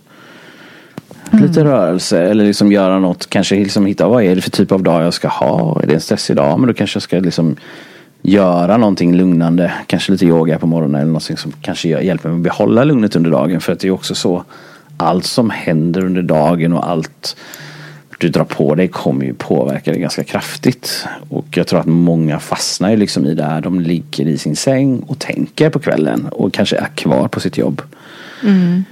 [1.33, 1.45] Mm.
[1.45, 3.31] Lite rörelse eller liksom göra något.
[3.31, 5.83] Kanske liksom hitta vad är det för typ av dag jag ska ha.
[5.83, 6.59] Är det en stressig dag?
[6.59, 7.57] Men då kanske jag ska liksom
[8.23, 9.73] göra någonting lugnande.
[9.87, 13.31] Kanske lite yoga på morgonen eller någonting som kanske hjälper mig att behålla lugnet under
[13.31, 13.61] dagen.
[13.61, 14.45] För att det är också så.
[14.97, 17.37] Allt som händer under dagen och allt
[18.19, 21.07] du drar på dig kommer ju påverka dig ganska kraftigt.
[21.29, 23.61] Och jag tror att många fastnar ju liksom i det här.
[23.61, 27.59] De ligger i sin säng och tänker på kvällen och kanske är kvar på sitt
[27.59, 27.83] jobb.
[28.43, 28.85] Mm.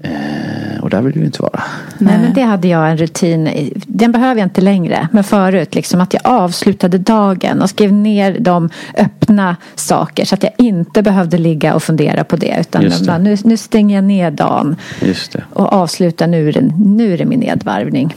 [0.00, 1.62] Eh, och där vill du inte vara.
[1.98, 5.08] Nej, men det hade jag en rutin Den behöver jag inte längre.
[5.12, 10.24] Men förut, liksom att jag avslutade dagen och skrev ner de öppna saker.
[10.24, 12.56] Så att jag inte behövde ligga och fundera på det.
[12.60, 13.06] Utan det.
[13.06, 14.76] Bara, nu, nu stänger jag ner dagen.
[15.52, 18.14] Och avslutar, nu nu är det min nedvarvning.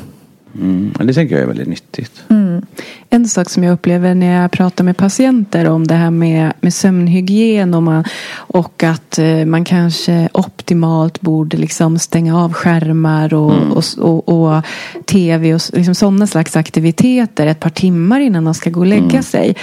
[0.55, 2.23] Mm, det tänker jag är väldigt nyttigt.
[2.29, 2.65] Mm.
[3.09, 6.73] En sak som jag upplever när jag pratar med patienter om det här med, med
[6.73, 8.03] sömnhygien och, man,
[8.35, 13.71] och att eh, man kanske optimalt borde liksom stänga av skärmar och, mm.
[13.71, 14.63] och, och, och,
[15.05, 19.03] tv och liksom sådana slags aktiviteter ett par timmar innan man ska gå och lägga
[19.03, 19.23] mm.
[19.23, 19.55] sig.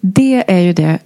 [0.00, 0.98] Det är ju det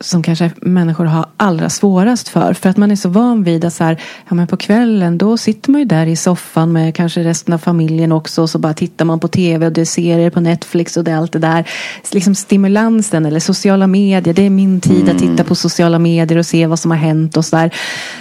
[0.00, 2.54] som kanske människor har allra svårast för.
[2.54, 5.36] För att man är så van vid att så här, ja, men på kvällen då
[5.36, 8.42] sitter man ju där i soffan med kanske resten av familjen också.
[8.42, 11.10] Och så bara tittar man på tv och det är serier på Netflix och det
[11.10, 11.68] är allt det där.
[12.12, 14.34] Liksom stimulansen eller sociala medier.
[14.34, 15.16] Det är min tid mm.
[15.16, 17.74] att titta på sociala medier och se vad som har hänt och så där.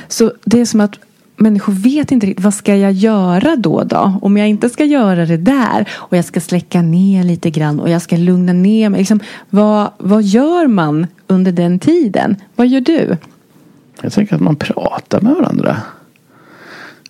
[0.07, 0.95] Så det är som att
[1.37, 4.19] människor vet inte riktigt vad ska jag göra då då?
[4.21, 7.89] Om jag inte ska göra det där och jag ska släcka ner lite grann och
[7.89, 8.99] jag ska lugna ner mig.
[8.99, 9.19] Liksom,
[9.49, 12.35] vad, vad gör man under den tiden?
[12.55, 13.17] Vad gör du?
[14.01, 15.77] Jag tänker att man pratar med varandra.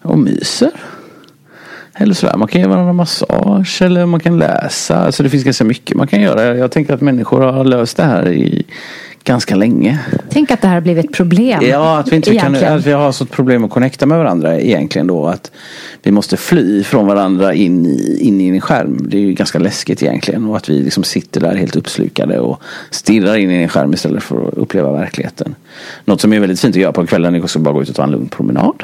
[0.02, 0.72] Och myser.
[1.94, 2.38] Eller sådär.
[2.38, 4.98] Man kan ge varandra massage eller man kan läsa.
[4.98, 6.58] Alltså det finns ganska mycket man kan göra.
[6.58, 8.66] Jag tänker att människor har löst det här i
[9.28, 10.00] ganska länge.
[10.30, 11.66] Tänk att det här har blivit ett problem.
[11.66, 14.60] Ja, att vi inte kan, att vi har så ett problem att connecta med varandra
[14.60, 15.28] egentligen då.
[15.28, 15.52] Att
[16.04, 18.98] vi måste fly från varandra in i, in i en skärm.
[19.10, 20.46] Det är ju ganska läskigt egentligen.
[20.50, 24.24] Och att vi liksom sitter där helt uppslukade och stirrar in i en skärm istället
[24.24, 25.56] för att uppleva verkligheten.
[26.06, 27.96] Något som är väldigt fint att göra på kvällen är också bara gå ut och
[27.96, 28.84] ta en lugn promenad.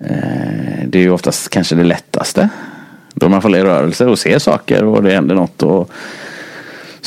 [0.00, 2.48] Eh, det är ju oftast kanske det lättaste.
[3.14, 5.62] Då man får i rörelse och se saker och det händer något.
[5.62, 5.90] Och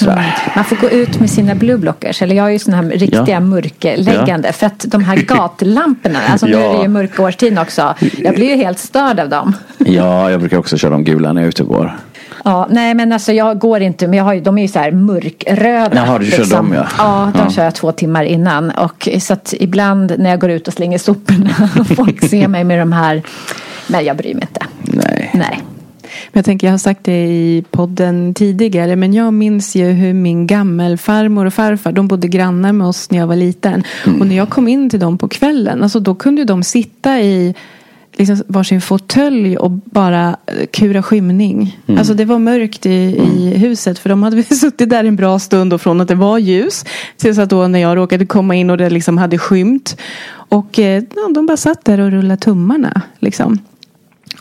[0.01, 0.23] Mm.
[0.55, 2.21] Man får gå ut med sina blueblockers.
[2.21, 3.39] Eller jag har ju sådana här riktiga ja.
[3.39, 4.47] mörkläggande.
[4.47, 4.53] Ja.
[4.53, 6.59] För att de här gatlamporna, alltså ja.
[6.59, 7.95] nu är det ju mörka årstiden också.
[8.17, 9.55] Jag blir ju helt störd av dem.
[9.77, 11.97] Ja, jag brukar också köra de gula när jag är ute och går.
[12.43, 14.79] Ja, nej men alltså jag går inte, men jag har ju, de är ju så
[14.79, 15.95] här mörkröda.
[15.95, 16.57] Jaha, du kör liksom.
[16.57, 16.87] dem ja.
[16.97, 17.49] Ja, de ja.
[17.49, 18.71] kör jag två timmar innan.
[18.71, 22.63] Och så att ibland när jag går ut och slänger soporna och folk ser mig
[22.63, 23.21] med de här,
[23.87, 24.65] men jag bryr mig inte.
[24.83, 25.31] Nej.
[25.33, 25.61] Nej.
[26.31, 30.13] Men jag tänker, jag har sagt det i podden tidigare, men jag minns ju hur
[30.13, 33.83] min gammelfarmor och farfar, de bodde grannar med oss när jag var liten.
[34.05, 34.21] Mm.
[34.21, 37.55] Och när jag kom in till dem på kvällen, alltså då kunde de sitta i
[38.17, 40.37] liksom varsin fåtölj och bara
[40.71, 41.79] kura skymning.
[41.87, 41.99] Mm.
[41.99, 43.61] Alltså det var mörkt i, i mm.
[43.61, 46.85] huset för de hade suttit där en bra stund och från att det var ljus
[47.17, 49.97] tills att då när jag råkade komma in och det liksom hade skymt.
[50.31, 53.01] Och eh, ja, de bara satt där och rullade tummarna.
[53.19, 53.59] Liksom.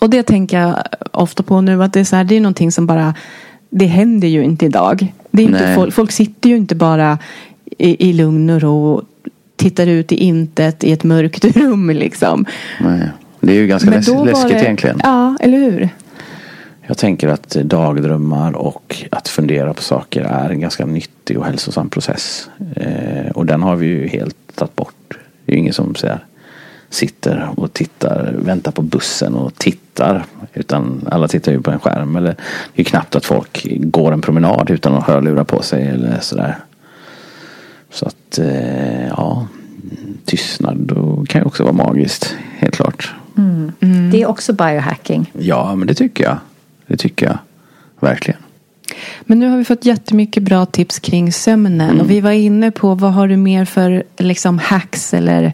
[0.03, 2.73] Och det tänker jag ofta på nu att det är så här, det är någonting
[2.73, 3.15] som bara
[3.71, 5.13] det händer ju inte idag.
[5.31, 7.19] Det är inte, folk, folk, sitter ju inte bara
[7.79, 9.03] i, i lugn och ro och
[9.57, 12.47] tittar ut i intet i ett mörkt rum liksom.
[12.81, 13.09] Nej.
[13.41, 15.01] Det är ju ganska läs läskigt det, egentligen.
[15.03, 15.89] Ja, eller hur?
[16.87, 21.89] Jag tänker att dagdrömmar och att fundera på saker är en ganska nyttig och hälsosam
[21.89, 22.51] process.
[22.77, 25.19] Eh, och den har vi ju helt tagit bort.
[25.45, 26.19] Det är ju ingen som säger
[26.95, 30.25] sitter och tittar, väntar på bussen och tittar.
[30.55, 32.17] Utan alla tittar ju på en skärm.
[32.17, 32.37] Eller
[32.75, 36.59] det är knappt att folk går en promenad utan att hörlurar på sig eller sådär.
[37.91, 39.47] Så att eh, ja,
[40.25, 40.93] tystnad
[41.29, 42.37] kan ju också vara magiskt.
[42.59, 43.15] Helt klart.
[43.37, 43.73] Mm.
[43.81, 44.11] Mm.
[44.11, 45.31] Det är också biohacking.
[45.39, 46.37] Ja, men det tycker jag.
[46.87, 47.39] Det tycker jag.
[48.01, 48.41] Verkligen.
[49.23, 52.01] Men nu har vi fått jättemycket bra tips kring sömnen.
[52.01, 55.53] Och vi var inne på vad har du mer för liksom hacks eller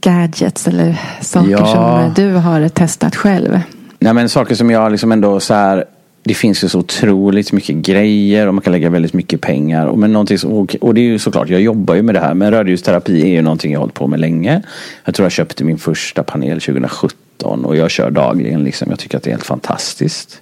[0.00, 1.66] gadgets eller saker Ja.
[1.66, 3.60] som du har testat själv.
[3.98, 5.84] Nej men saker som jag liksom ändå så här
[6.22, 9.86] det finns ju så otroligt mycket grejer och man kan lägga väldigt mycket pengar.
[9.86, 12.34] Och, men någonting och, och det är ju såklart, jag jobbar ju med det här.
[12.34, 14.62] Men rörljusterapi är ju någonting jag har hållit på med länge.
[15.04, 18.90] Jag tror jag köpte min första panel 2017 och jag kör dagligen liksom.
[18.90, 20.40] Jag tycker att det är helt fantastiskt.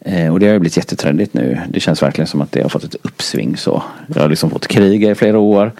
[0.00, 1.58] Eh, och det har ju blivit jättetrendigt nu.
[1.68, 3.82] Det känns verkligen som att det har fått ett uppsving så.
[4.14, 5.72] Jag har liksom fått kriga i flera år.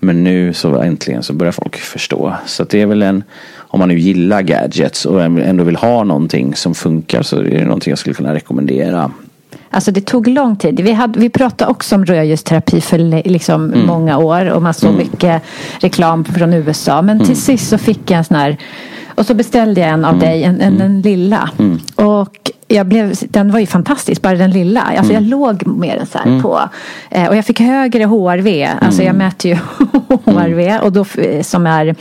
[0.00, 2.34] Men nu så äntligen så börjar folk förstå.
[2.46, 3.24] Så det är väl en,
[3.56, 7.64] om man nu gillar gadgets och ändå vill ha någonting som funkar så är det
[7.64, 9.10] någonting jag skulle kunna rekommendera.
[9.70, 10.80] Alltså det tog lång tid.
[10.80, 15.42] Vi, hade, vi pratade också om rödljusterapi för liksom många år och man såg mycket
[15.80, 17.02] reklam från USA.
[17.02, 18.56] Men till sist så fick jag en sån här
[19.18, 21.50] och så beställde jag en av dig, en, en, den lilla.
[21.94, 24.80] Och jag blev, den var ju fantastisk, bara den lilla.
[24.80, 26.60] Alltså jag låg med den så här på.
[27.10, 28.68] Eh, och jag fick högre HRV.
[28.80, 29.54] Alltså jag mäter ju
[30.24, 30.78] HRV.
[30.82, 31.94] Och då, f- som är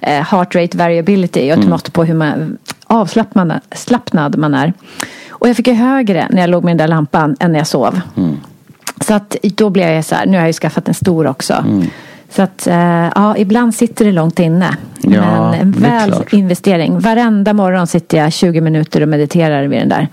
[0.00, 1.52] eh, heart rate variability.
[1.52, 4.72] Och ett mått på hur man, avslappnad slappnad man är.
[5.30, 7.66] Och jag fick ju högre när jag låg med den där lampan än när jag
[7.66, 8.00] sov.
[9.00, 11.64] Så att då blev jag så här, nu har jag ju skaffat en stor också.
[12.34, 14.76] Så att eh, ja, ibland sitter det långt inne.
[15.00, 16.98] Ja, Men en det väl investering.
[16.98, 20.08] Varenda morgon sitter jag 20 minuter och mediterar vid den där.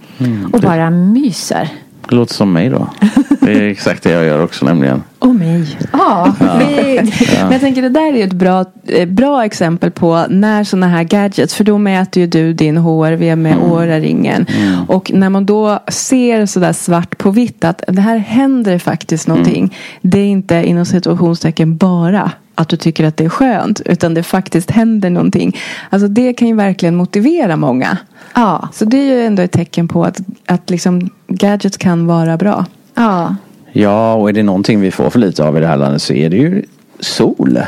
[0.53, 1.69] Och bara myser.
[2.09, 2.87] Det låter som mig då.
[3.53, 5.03] Det är exakt det jag gör också nämligen.
[5.19, 5.77] Och mig.
[5.93, 10.25] Ja, vi, Men jag tänker det där är ju ett bra, eh, bra exempel på
[10.29, 11.55] när sådana här gadgets.
[11.55, 14.45] För då mäter ju du din HRV med Oura-ringen.
[14.87, 19.77] Och när man då ser sådär svart på vitt att det här händer faktiskt någonting.
[20.01, 23.81] Det är inte inom situationstecken bara att du tycker att det är skönt.
[23.85, 25.57] Utan det faktiskt händer någonting.
[25.89, 27.97] Alltså det kan ju verkligen motivera många.
[28.35, 32.37] ja, Så det är ju ändå ett tecken på att, att liksom gadgets kan vara
[32.37, 32.65] bra
[32.99, 33.35] ja.
[33.71, 36.13] Ja, och är det någonting vi får för lite av i det här landet så
[36.13, 36.63] är det ju
[36.99, 37.59] sol.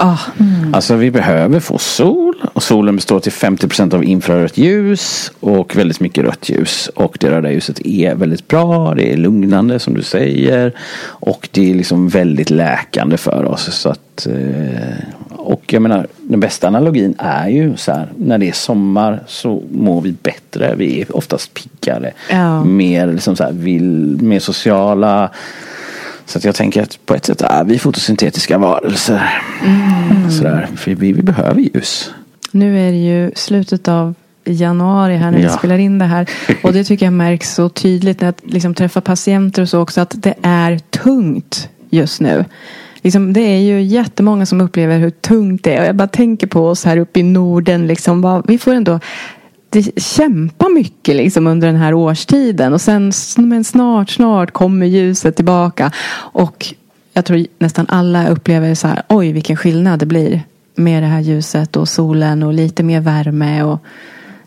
[0.00, 0.18] Ah,
[0.72, 2.34] Alltså vi behöver få sol.
[2.52, 6.90] Och solen består till 50% av infrarött ljus och väldigt mycket rött ljus.
[6.94, 8.94] Och det röda ljuset är väldigt bra.
[8.94, 10.72] Det är lugnande som du säger.
[11.02, 13.74] Och det är liksom väldigt läkande för oss.
[13.74, 14.98] Så att, eh,
[15.30, 18.08] och jag menar, den bästa analogin är ju så här.
[18.16, 20.74] När det är sommar så mår vi bättre.
[20.76, 22.12] Vi är oftast piggare.
[22.30, 22.64] Ja.
[22.64, 25.30] Mer, liksom så här, vill, mer sociala.
[26.28, 29.42] Så att jag tänker att på ett sätt är vi fotosyntetiska varelser.
[30.38, 32.10] Sådär, för vi, vi behöver ljus.
[32.52, 34.14] Nu är det ju slutet av
[34.44, 35.50] januari här när vi Ja.
[35.58, 36.30] spelar in det här.
[36.62, 40.00] Och det tycker jag märks så tydligt när jag liksom träffar patienter och så också
[40.00, 42.44] att det är tungt just nu.
[43.02, 45.80] Liksom, det är ju jättemånga som upplever hur tungt det är.
[45.80, 47.86] Och jag bara tänker på oss här uppe i Norden.
[47.86, 49.00] Liksom, vi får ändå
[49.96, 52.72] kämpa mycket liksom, under den här årstiden.
[52.72, 55.92] Och sen men snart, snart kommer ljuset tillbaka.
[56.16, 56.74] Och
[57.12, 60.42] jag tror nästan alla upplever så här, oj vilken skillnad det blir
[60.74, 63.82] med det här ljuset och solen och lite mer värme och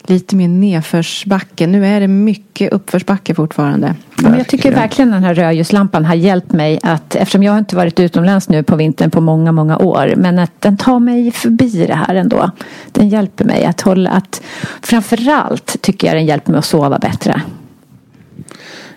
[0.06, 1.66] lite mer nedförsbacke.
[1.66, 3.94] Nu är det mycket uppförsbacke fortfarande.
[4.16, 7.76] Men jag tycker verkligen den här rödljuslampan har hjälpt mig att eftersom jag har inte
[7.76, 10.14] varit utomlands nu på vintern på många, många år.
[10.16, 12.50] Men att den tar mig förbi det här ändå.
[12.92, 14.42] Den hjälper mig att hålla att
[14.82, 17.42] framförallt tycker jag den hjälper mig att sova bättre.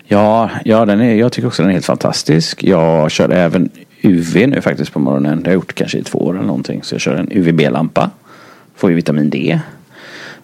[0.04, 2.64] Ja, ja den är, jag tycker också den är helt fantastisk.
[2.64, 3.70] Jag kör även
[4.02, 5.42] UV nu faktiskt på morgonen.
[5.42, 6.82] Det har jag gjort kanske i två år eller någonting.
[6.82, 8.10] Så jag kör en UVB-lampa.
[8.76, 9.60] Får ju vitamin D.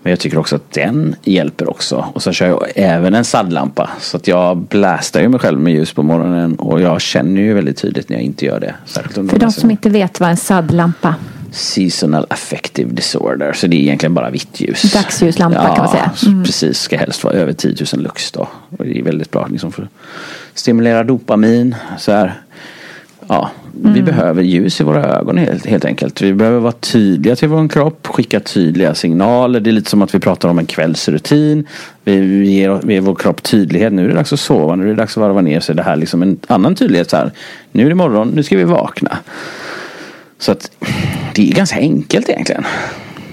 [0.02, 2.06] Men jag tycker också att den hjälper också.
[2.12, 3.90] Och så kör jag även en saddlampa.
[4.00, 6.54] Så att jag blastar ju mig själv med ljus på morgonen.
[6.54, 8.74] Och jag känner ju väldigt tydligt när jag inte gör det.
[8.86, 11.14] Särskilt För de som inte vet vad en saddlampa
[11.52, 13.52] Seasonal affective disorder.
[13.52, 14.82] Så det är egentligen bara vitt ljus.
[14.82, 16.12] Dagsljuslampa kan man säga.
[16.26, 16.44] Mm.
[16.44, 18.48] Precis, ska helst vara över 10 000 lux då.
[18.78, 19.88] Och det är väldigt bra liksom för att
[20.54, 21.74] stimulera dopamin.
[21.98, 22.40] Så här.
[23.26, 23.94] Ja, Mm.
[23.94, 26.22] Vi behöver ljus i våra ögon helt, helt enkelt.
[26.22, 29.60] Vi behöver vara tydliga till vår kropp, skicka tydliga signaler.
[29.60, 31.66] Det är lite som att vi pratar om en kvällsrutin.
[32.04, 33.92] Vi, vi, ger, vi ger vår kropp tydlighet.
[33.92, 35.60] Nu är det dags att sova, nu är det dags att varva ner.
[35.60, 37.10] Så är det här liksom en annan tydlighet.
[37.10, 37.30] Så här.
[37.72, 39.18] Nu är det morgon, nu ska vi vakna.
[40.38, 40.70] Så att
[41.34, 42.64] det är ganska enkelt egentligen.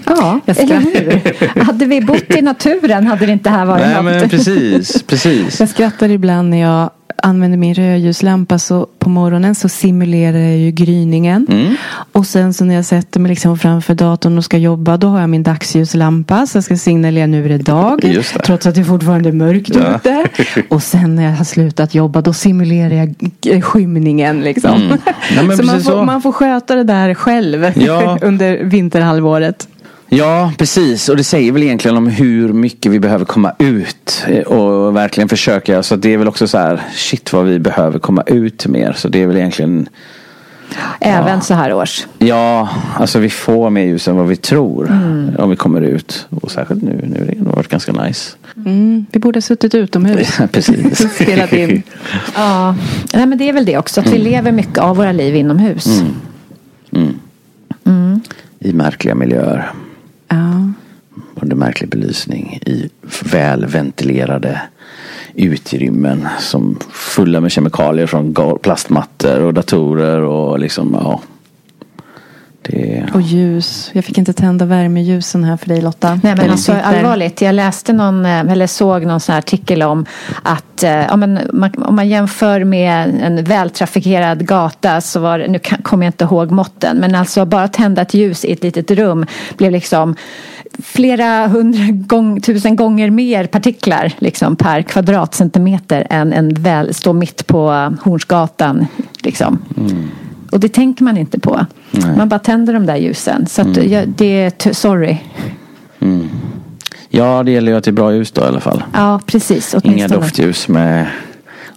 [0.05, 1.61] Ja, Jag eller hur?
[1.63, 4.05] Hade vi bott i naturen hade det inte här varit Nej något.
[4.05, 5.59] men precis, precis.
[5.59, 6.89] Jag skrattar ibland när jag
[7.23, 11.47] använder min rödljuslampa så på morgonen så simulerar jag ju gryningen.
[11.49, 11.75] Mm.
[12.11, 15.19] Och sen så när jag sätter mig liksom framför datorn och ska jobba då har
[15.19, 18.21] jag min dagsljuslampa så jag ska signalera nu är det dag.
[18.45, 19.95] Trots att det fortfarande är mörkt Ja.
[19.95, 20.23] ute.
[20.69, 23.07] Och sen när jag har slutat jobba då simulerar
[23.41, 24.73] jag skymningen liksom.
[24.81, 24.97] Mm.
[25.35, 26.03] Ja, så, man får, så.
[26.03, 28.17] man får sköta det där själv Ja.
[28.21, 29.67] under vinterhalvåret.
[30.09, 31.09] Ja, precis.
[31.09, 34.23] Och det säger väl egentligen om hur mycket vi behöver komma ut.
[34.27, 35.83] eh, Och verkligen försöka.
[35.83, 38.93] Så det är väl också så här, shit vad vi behöver komma ut mer.
[38.93, 39.89] Så det är väl egentligen,
[40.99, 42.07] Även så här års.
[42.19, 44.85] ja, alltså vi får mer ljus än vad vi tror.
[45.39, 46.27] Om vi kommer ut.
[46.29, 48.35] Och särskilt nu, nu har det varit ganska nice.
[48.65, 50.37] Mm, vi borde ha suttit utomhus.
[50.51, 51.13] precis.
[51.15, 51.83] Spelat in.
[52.35, 52.75] Ja,
[53.13, 54.01] Nej, men det är väl det också.
[54.01, 56.01] Att vi lever mycket av våra liv inomhus.
[58.59, 59.71] I märkliga miljöer.
[60.29, 60.71] Ja.
[61.35, 62.59] Under märklig belysning.
[62.65, 62.89] I
[63.23, 64.61] väl ventilerade
[65.35, 66.27] utrymmen.
[66.39, 71.21] Som fulla med kemikalier från plastmattor och datorer och liksom ja.
[72.61, 73.91] Det, Och ljus.
[73.93, 76.19] Jag fick inte tända värmeljusen här för dig Lotta.
[76.23, 77.41] Nej men alltså allvarligt.
[77.41, 80.05] Jag läste någon, eh, eller såg någon sån här artikel om
[80.43, 85.59] att eh, ja, men man, om man jämför med en vältrafikerad gata så var nu
[85.59, 89.25] kommer jag inte ihåg måtten, men alltså bara tända ett ljus i ett litet rum
[89.57, 90.15] blev liksom
[90.83, 97.47] flera hundra gång, tusen gånger mer partiklar liksom, per kvadratcentimeter än en väl stå mitt
[97.47, 98.87] på Hornsgatan.
[99.23, 99.59] Liksom.
[100.51, 101.65] Och det tänker man inte på.
[102.17, 103.47] Man bara tänder de där ljusen.
[103.47, 105.17] Så att, jag, det är sorry.
[107.09, 108.83] ja, det gäller ju att det är bra ljus då i alla fall.
[108.93, 109.75] Ja, precis.
[109.83, 111.07] Inga doftljus med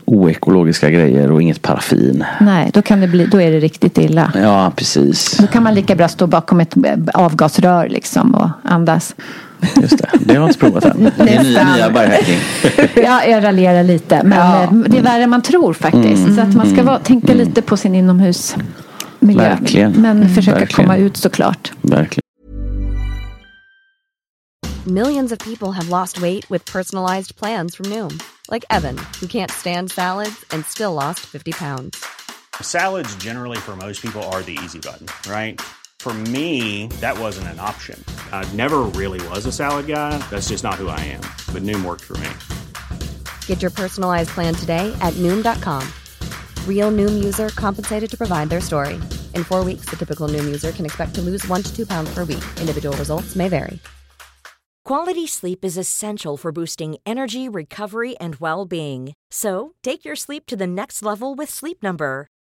[0.05, 2.25] oekologiska grejer och inget paraffin.
[2.41, 4.33] Nej, då, kan det bli, då är det riktigt illa.
[4.35, 5.37] Ja, precis.
[5.37, 6.75] Då kan man lika bra stå bakom ett
[7.15, 9.15] avgasrör liksom och andas.
[9.81, 10.11] Just det.
[10.21, 11.11] Det har jag inte provat än.
[11.17, 12.39] Det är nya, nya biohacking.
[13.05, 14.23] Ja, jag raljerar lite.
[14.23, 14.63] Men Ja.
[14.63, 16.35] eh, det är värre än man tror faktiskt.
[16.35, 18.69] Så att man ska vara, tänka lite på sin inomhusmiljö.
[19.21, 19.93] Verkligen.
[19.93, 20.87] Men försöka Verkligen.
[20.89, 21.73] komma ut såklart.
[21.83, 22.23] Verkligen.
[24.85, 28.19] Millions of people have lost weight with personalized plans from Noom,
[28.51, 31.97] like Evan, who can't stand salads and still lost 50 pounds.
[32.61, 35.61] Salads, generally, for most people, are the easy button, right?
[36.03, 37.97] For me, that wasn't an option.
[38.33, 40.19] I never really was a salad guy.
[40.31, 41.21] That's just not who I am.
[41.55, 42.29] But Noom worked for me.
[43.47, 45.87] Get your personalized plan today at Noom.com.
[46.67, 48.95] Real Noom user compensated to provide their story.
[49.37, 52.13] In four weeks, the typical Noom user can expect to lose one to two pounds
[52.13, 52.43] per week.
[52.59, 53.79] Individual results may vary.
[54.85, 59.15] Quality sleep is essential for boosting energy, recovery, and well being.
[59.31, 62.27] So, take your sleep to the next level with Sleep Number.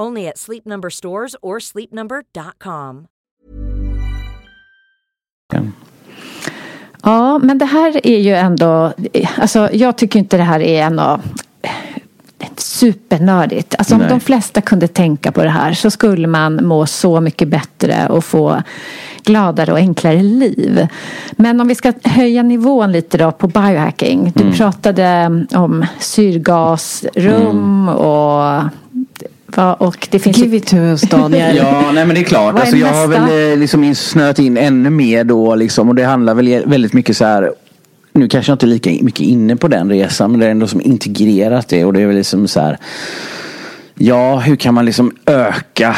[0.00, 3.06] Only at Sleep Number stores or sleepnumber.com.
[7.02, 8.92] Ja, men det här är ju ändå,
[9.36, 11.20] alltså jag tycker inte det här är en av
[12.56, 13.74] supernördigt.
[13.78, 14.08] Alltså om Nej.
[14.10, 18.24] de flesta kunde tänka på det här så skulle man må så mycket bättre och
[18.24, 18.62] få
[19.24, 20.88] gladare och enklare liv.
[21.32, 24.32] Men om vi ska höja nivån lite då på biohacking.
[24.34, 28.62] Du pratade om syrgasrum och,
[29.56, 31.56] va- och det finns Give it to us Daniel.
[31.62, 32.54] Ja, nej men det är klart.
[32.56, 35.88] Är Alltså, jag har väl eh, liksom in- snöat in ännu mer då liksom.
[35.88, 37.52] Och det handlar väl e- väldigt mycket så här.
[38.12, 40.30] Nu kanske jag inte är lika mycket inne på den resan.
[40.30, 41.84] Men det är ändå som integrerat det.
[41.84, 42.78] Och det är väl liksom så här.
[43.94, 45.96] Ja, hur kan man liksom öka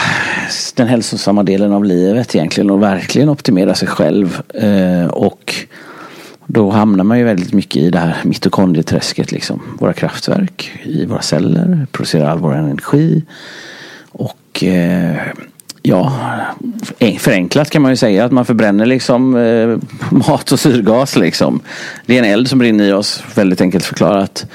[0.75, 4.41] den hälsosamma delen av livet egentligen och verkligen optimera sig själv.
[4.55, 5.55] Eh, och
[6.47, 9.63] då hamnar man ju väldigt mycket i det här mitokondrieträsket liksom.
[9.79, 13.23] Våra kraftverk i våra celler producerar all vår energi.
[14.11, 15.17] Och eh,
[15.83, 16.13] ja,
[17.19, 19.79] förenklat kan man ju säga att man förbränner liksom eh,
[20.11, 21.61] mat och syrgas liksom.
[22.07, 24.47] Det är en eld som brinner i oss, väldigt enkelt förklarat.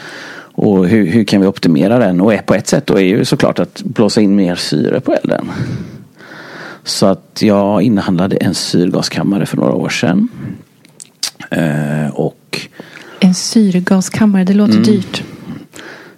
[0.62, 2.22] Och hur, hur kan vi optimera den?
[2.22, 5.52] Och på ett sätt då är ju såklart att blåsa in mer syre på elden.
[6.84, 10.30] Så att jag inhandlade en syrgaskammare för några år sedan.
[11.52, 12.68] Eh, och
[13.20, 15.24] En syrgaskammare, det låter dyrt.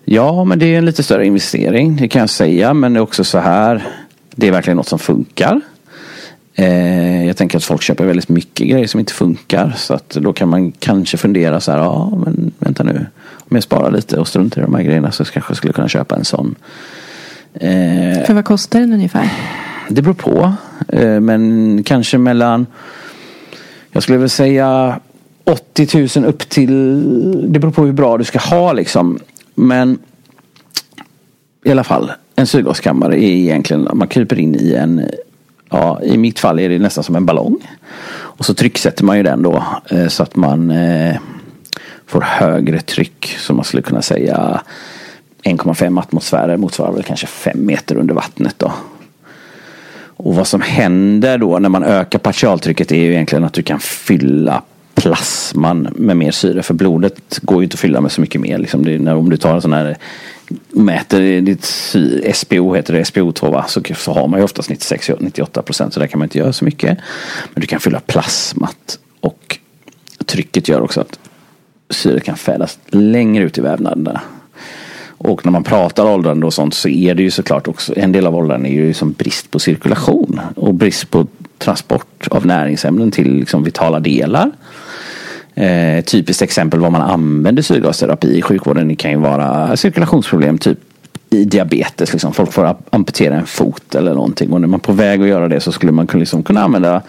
[0.05, 2.74] Ja, men det är en lite större investering, det kan jag säga.
[2.74, 3.84] Men det är också så här,
[4.36, 5.61] det är verkligen något som funkar.
[6.55, 9.74] Eh, jag tänker att folk köper väldigt mycket grejer som inte funkar.
[9.78, 13.05] Så att då kan man kanske fundera så här, ja men vänta nu.
[13.49, 15.88] Om jag sparar lite och struntar i de här grejerna så kanske jag skulle kunna
[15.88, 16.55] köpa en sån.
[17.53, 19.30] Eh, För vad kostar den ungefär?
[19.89, 20.53] det beror på.
[20.88, 22.65] Eh, Men kanske mellan,
[23.91, 24.99] jag skulle väl säga
[25.43, 29.19] 80 000 upp till, det beror på hur bra du ska ha liksom.
[29.55, 29.99] Men
[31.63, 35.05] i alla fall, en syrgaskammare är egentligen, man kryper in i en
[35.71, 37.57] ja, i mitt fall är det nästan som en ballong.
[38.13, 41.15] Och så trycksätter man ju den då eh, så att man eh,
[42.05, 43.35] får högre tryck.
[43.39, 44.61] som man skulle kunna säga
[45.43, 48.71] 1,5 atmosfärer motsvarar väl kanske 5 meter under vattnet då.
[50.23, 53.79] Och vad som händer då när man ökar partialtrycket är ju egentligen att du kan
[53.79, 54.61] fylla
[54.95, 56.63] plasman med mer syre.
[56.63, 58.57] För blodet går ju inte att fylla med så mycket mer.
[58.57, 59.97] Liksom det, när, om du tar en sån här
[60.69, 61.65] mäter ditt
[62.35, 63.65] SPO heter det, SPO2 va?
[63.67, 66.65] Så, så har man ju oftast 96-98 procent så där kan man inte göra så
[66.65, 66.97] mycket.
[67.53, 69.57] Men du kan fylla plasmat och
[70.25, 71.19] trycket gör också att
[71.89, 74.21] syret kan färdas längre ut i vävnaderna.
[75.23, 78.27] Och när man pratar åldrande och sånt så är det ju såklart också en del
[78.27, 81.27] av åldrande är ju som brist på cirkulation och brist på
[81.62, 84.51] transport av näringsämnen till liksom vitala delar.
[85.55, 90.80] Eh, typiskt exempel vad man använder syrgasterapi i sjukvården det kan ju vara cirkulationsproblem typ
[91.30, 92.12] i diabetes.
[92.12, 92.34] Liksom.
[92.34, 95.47] Folk får amputera en fot eller någonting och när man är på väg att göra
[95.47, 97.01] det så skulle man liksom kunna använda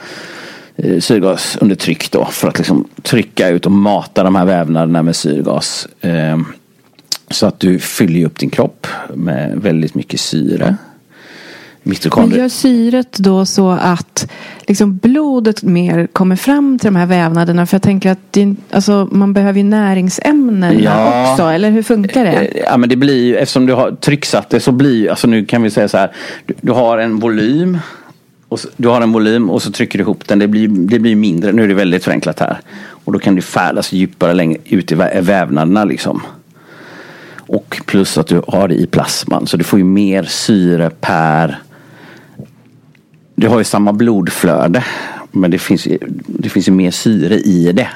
[0.77, 5.03] eh, syrgas under tryck då för att liksom trycka ut och mata de här vävnaderna
[5.03, 5.89] med syrgas.
[6.01, 6.39] Eh,
[7.31, 10.77] så att du fyller upp din kropp med väldigt mycket syre.
[12.17, 14.31] Men gör syret då så att
[14.67, 17.67] liksom blodet mer kommer fram till de här vävnaderna?
[17.67, 21.33] För jag tänker att det, alltså, man behöver ju näringsämnen ja.
[21.33, 21.43] också.
[21.43, 22.31] Eller hur funkar det?
[22.31, 25.45] Eh, ja men det blir ju eftersom du har trycksatt det så blir alltså nu
[25.45, 26.13] kan vi säga så här.
[26.47, 27.79] Du, du har en volym.
[28.49, 30.39] Och så, du har en volym och så trycker du ihop den.
[30.39, 31.53] Det blir, det blir mindre.
[31.53, 32.61] Nu är det väldigt förenklat här.
[33.05, 36.23] Och då kan du färdas djupare längre ut i vävnaderna liksom.
[37.53, 39.47] Och plus att du har det i plasman.
[39.47, 41.59] Så du får ju mer syre per
[43.35, 44.85] du har ju samma blodflöde.
[45.31, 45.89] Men det finns,
[46.27, 47.89] det finns ju mer syre i det.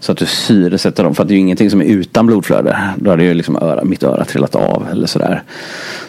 [0.00, 1.14] Så att du syresätter dem.
[1.14, 2.78] För att det är ju ingenting som är utan blodflöde.
[2.96, 5.42] Då hade ju liksom öra, mitt öra trillat av eller sådär.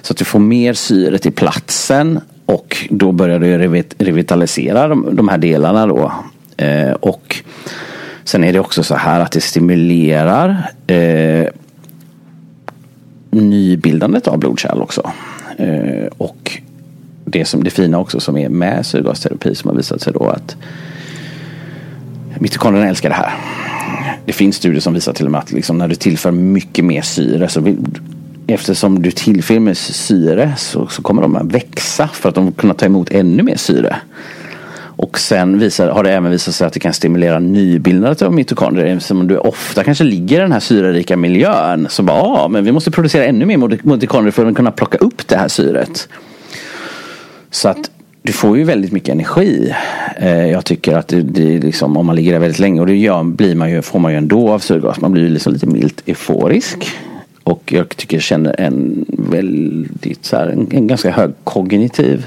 [0.01, 2.19] Så att du får mer syre till platsen.
[2.45, 3.57] Och då börjar du
[3.97, 6.11] revitalisera de, de här delarna då.
[6.57, 7.35] Eh, och
[8.23, 11.47] sen är det också så här att det stimulerar eh,
[13.31, 15.11] nybildandet av blodkärl också.
[15.57, 16.61] Eh, och
[17.26, 20.55] det, som, det fina också som är med syrgasterapi som har visat sig då att
[22.39, 23.34] mitokondrierna älskar det här.
[24.26, 27.01] Det finns studier som visar till och med att liksom när du tillför mycket mer
[27.01, 27.78] syre så vill,
[28.47, 32.73] eftersom du tillför med syre så, så kommer de att växa för att de kunna
[32.73, 33.95] ta emot ännu mer syre.
[34.97, 38.95] Och sen visar, har det även visat sig att det kan stimulera nybildandet av mitokondrier.
[38.95, 41.88] Eftersom du ofta kanske ligger i den här syrerika miljön.
[41.89, 43.57] Så bara, ja men vi måste producera ännu mer
[43.88, 46.07] mitokondrier för att kunna plocka upp det här syret.
[47.55, 47.91] Så att
[48.21, 49.73] du får ju väldigt mycket energi.
[50.17, 52.95] Eh, jag tycker att det, det liksom, om man ligger där väldigt länge och det
[52.95, 55.01] gör, blir man ju, får man ju ändå av syrgas.
[55.01, 56.87] Man blir ju liksom lite milt euforisk.
[57.43, 62.25] Och jag tycker jag känner en väldigt så här, en, en, ganska hög kognitiv.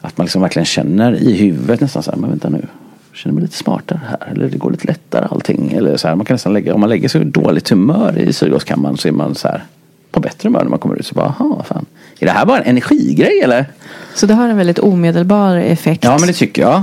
[0.00, 2.66] Att man liksom verkligen känner i huvudet nästan så här, men vänta nu.
[3.10, 4.32] Jag känner mig lite smartare här.
[4.32, 5.72] Eller det går lite lättare allting.
[5.72, 8.32] Eller så här, man kan nästan lägga, om man lägger sig i dåligt humör i
[8.32, 9.64] syrgaskammaren så är man så här
[10.10, 11.06] på bättre humör när man kommer ut.
[11.06, 11.86] Så bara, aha, fan.
[12.18, 13.66] Är det här bara en energigrej eller?
[14.14, 16.04] Så det har en väldigt omedelbar effekt?
[16.04, 16.82] Ja men det tycker jag.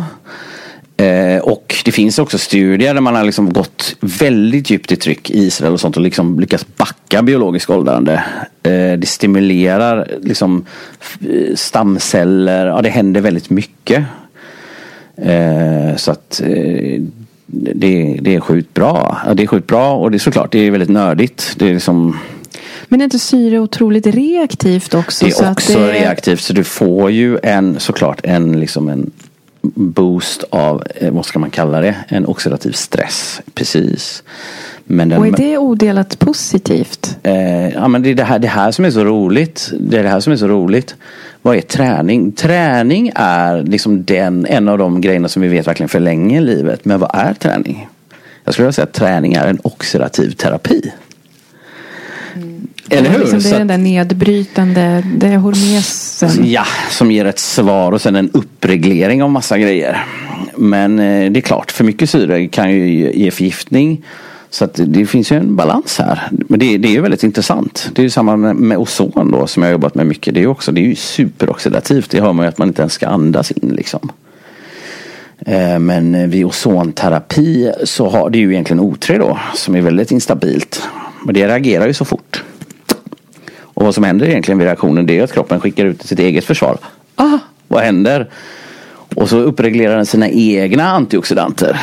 [0.97, 5.29] Eh, och det finns också studier där man har liksom gått väldigt djupt i tryck
[5.29, 8.13] i Israel och sånt och liksom lyckats backa biologisk åldrande.
[8.63, 10.65] Eh, det stimulerar liksom
[11.55, 14.03] stamceller, ja det händer väldigt mycket.
[15.17, 17.01] Eh, så att eh,
[17.47, 19.17] det, det är sjukt bra.
[19.27, 21.55] Ja, det är sjukt bra och det är såklart det är väldigt nördigt.
[21.57, 22.17] Det är liksom
[22.87, 25.25] men är inte syre otroligt reaktivt också?
[25.25, 25.91] Det är också det...
[25.91, 29.11] reaktivt så du får ju en såklart en, liksom en
[29.75, 33.41] boost av, eh, vad ska man kalla det, en oxidativ stress.
[33.53, 34.23] Precis.
[34.83, 37.17] Men den, och är det odelat positivt?
[37.23, 39.71] Eh, ja men det är det här, det här som är så roligt.
[39.79, 40.95] Det är det här som är så roligt.
[41.41, 42.31] Vad är träning?
[42.31, 46.85] Träning är liksom den, en av de grejerna som vi vet verkligen förlänger livet.
[46.85, 47.87] Men vad är träning?
[48.43, 50.91] Jag skulle vilja säga att träning är en oxidativ terapi.
[52.89, 53.19] Eller hur?
[53.19, 56.49] Liksom det är den där nedbrytande, det är hormesen.
[56.49, 60.05] Ja, som ger ett svar och sen en uppreglering av massa grejer.
[60.55, 64.03] Men eh, det är klart, för mycket syre kan ju ge förgiftning.
[64.49, 66.27] Så att det finns ju en balans här.
[66.31, 67.89] Men det, det är ju väldigt intressant.
[67.93, 70.33] Det är ju samma med, med ozon då som jag har jobbat med mycket.
[70.33, 72.09] Det är ju också, det är ju superoxidativt.
[72.11, 74.11] Det hör man ju att man inte ens ska andas in liksom.
[75.39, 80.81] Eh, men vid ozonterapi så har det ju egentligen O3 då som är väldigt instabilt.
[81.25, 82.43] Men det reagerar ju så fort.
[83.77, 86.45] Och vad som händer egentligen vid reaktionen det är att kroppen skickar ut sitt eget
[86.45, 86.77] försvar.
[87.15, 88.29] Ah, vad händer?
[89.15, 91.79] Och så uppreglerar den sina egna antioxidanter.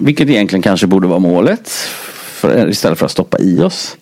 [0.00, 1.68] Vilket egentligen kanske borde vara målet.
[1.68, 3.96] För, istället för att stoppa i oss.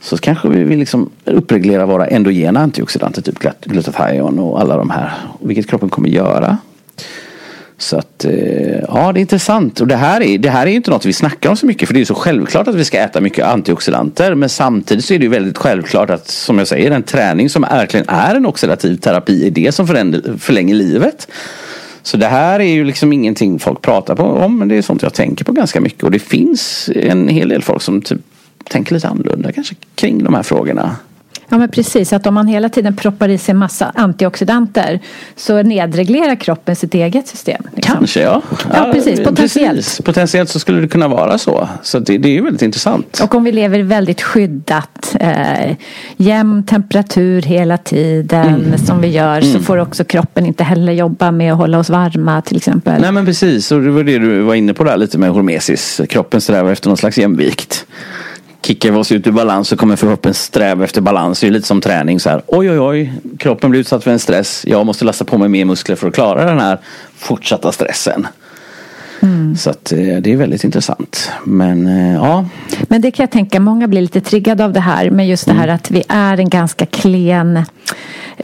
[0.00, 5.12] Så kanske vi vill liksom uppreglera våra endogena antioxidanter, typ glutathion och alla de här.
[5.40, 6.58] Vilket kroppen kommer göra.
[7.78, 9.80] Så att, eh, ja det är intressant.
[9.80, 11.88] Och det här är, det här är inte något vi snackar om så mycket.
[11.88, 14.34] För det är så självklart att vi ska äta mycket antioxidanter.
[14.34, 17.62] Men samtidigt så är det ju väldigt självklart att, som jag säger, en träning som
[17.62, 21.28] verkligen är en oxidativ terapi är det som förändrar, förlänger livet.
[22.02, 24.58] Så det här är ju liksom ingenting folk pratar på om.
[24.58, 26.04] Men det är sånt jag tänker på ganska mycket.
[26.04, 28.20] Och det finns en hel del folk som typ
[28.64, 30.96] tänker lite annorlunda kanske kring de här frågorna.
[31.48, 35.00] Ja men precis, att om man hela tiden proppar i sig massa antioxidanter
[35.36, 37.62] så nedreglerar kroppen sitt eget system.
[37.74, 37.94] Liksom.
[37.96, 38.42] Kanske ja.
[38.72, 39.76] Ja, precis, potentiellt.
[39.76, 40.00] Precis.
[40.04, 41.68] Potentiellt så skulle det kunna vara så.
[41.82, 43.20] Så det, det är ju väldigt intressant.
[43.22, 45.76] Och om vi lever väldigt skyddat, eh,
[46.16, 48.78] jämn temperatur hela tiden mm.
[48.78, 49.52] som vi gör mm.
[49.52, 53.00] så får också kroppen inte heller jobba med att hålla oss varma till exempel.
[53.00, 56.00] Nej men precis, och det var det du var inne på där lite med hormesis.
[56.08, 57.86] Kroppen strävar efter någon slags jämvikt
[58.66, 61.40] kickar vi oss ut ur balans så kommer kroppen sträva efter balans.
[61.40, 62.42] Det är lite som träning så här.
[62.46, 64.64] Oj oj oj, kroppen blir utsatt för en stress.
[64.66, 66.78] Jag måste lasta på mig mer muskler för att klara den här
[67.16, 68.26] fortsatta stressen.
[69.22, 69.56] Mm.
[69.56, 71.30] Så att eh, det är väldigt intressant.
[71.44, 72.44] Men eh, ja.
[72.82, 75.10] Men det kan jag tänka, många blir lite triggade av det här.
[75.10, 75.74] Men just det här mm.
[75.76, 77.64] att vi är en ganska klen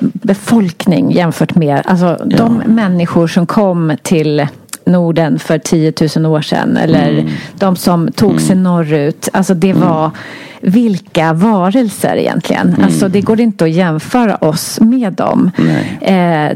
[0.00, 2.36] befolkning jämfört med alltså, ja.
[2.36, 4.46] de människor som kom till
[4.86, 6.76] Norden för 10 000 år sedan.
[6.76, 7.28] Eller mm.
[7.54, 8.62] de som tog sig mm.
[8.62, 9.28] norrut.
[9.32, 9.88] Alltså det mm.
[9.88, 10.10] var
[10.62, 12.68] vilka varelser egentligen.
[12.68, 12.84] Mm.
[12.84, 15.50] Alltså det går inte att jämföra oss med dem.
[16.00, 16.50] Eh,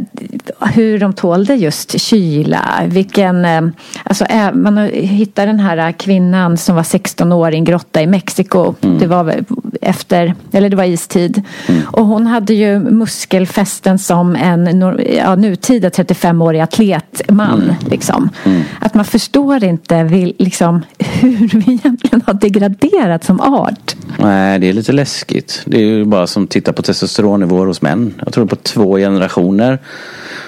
[0.75, 2.83] hur de tålde just kyla.
[2.87, 3.61] Vilken, eh,
[4.05, 8.07] alltså, eh, man hittar den här kvinnan som var 16 år i en grotta i
[8.07, 8.75] Mexiko.
[8.83, 8.99] Mm.
[8.99, 9.35] Det var
[9.81, 11.43] efter, eller det var istid.
[11.69, 11.83] Mm.
[11.87, 14.81] Och hon hade ju muskelfästen som en
[15.17, 17.63] ja, nutida 35-årig atletman.
[17.63, 17.75] Mm.
[17.91, 18.31] Liksom.
[18.45, 18.63] Mm.
[18.81, 23.96] Att man förstår inte vill, liksom, hur vi egentligen har degraderat som art.
[24.19, 25.63] Nej, det är lite läskigt.
[25.67, 28.15] Det är ju bara som att titta på testosteronnivåer hos män.
[28.25, 29.79] Jag tror på två generationer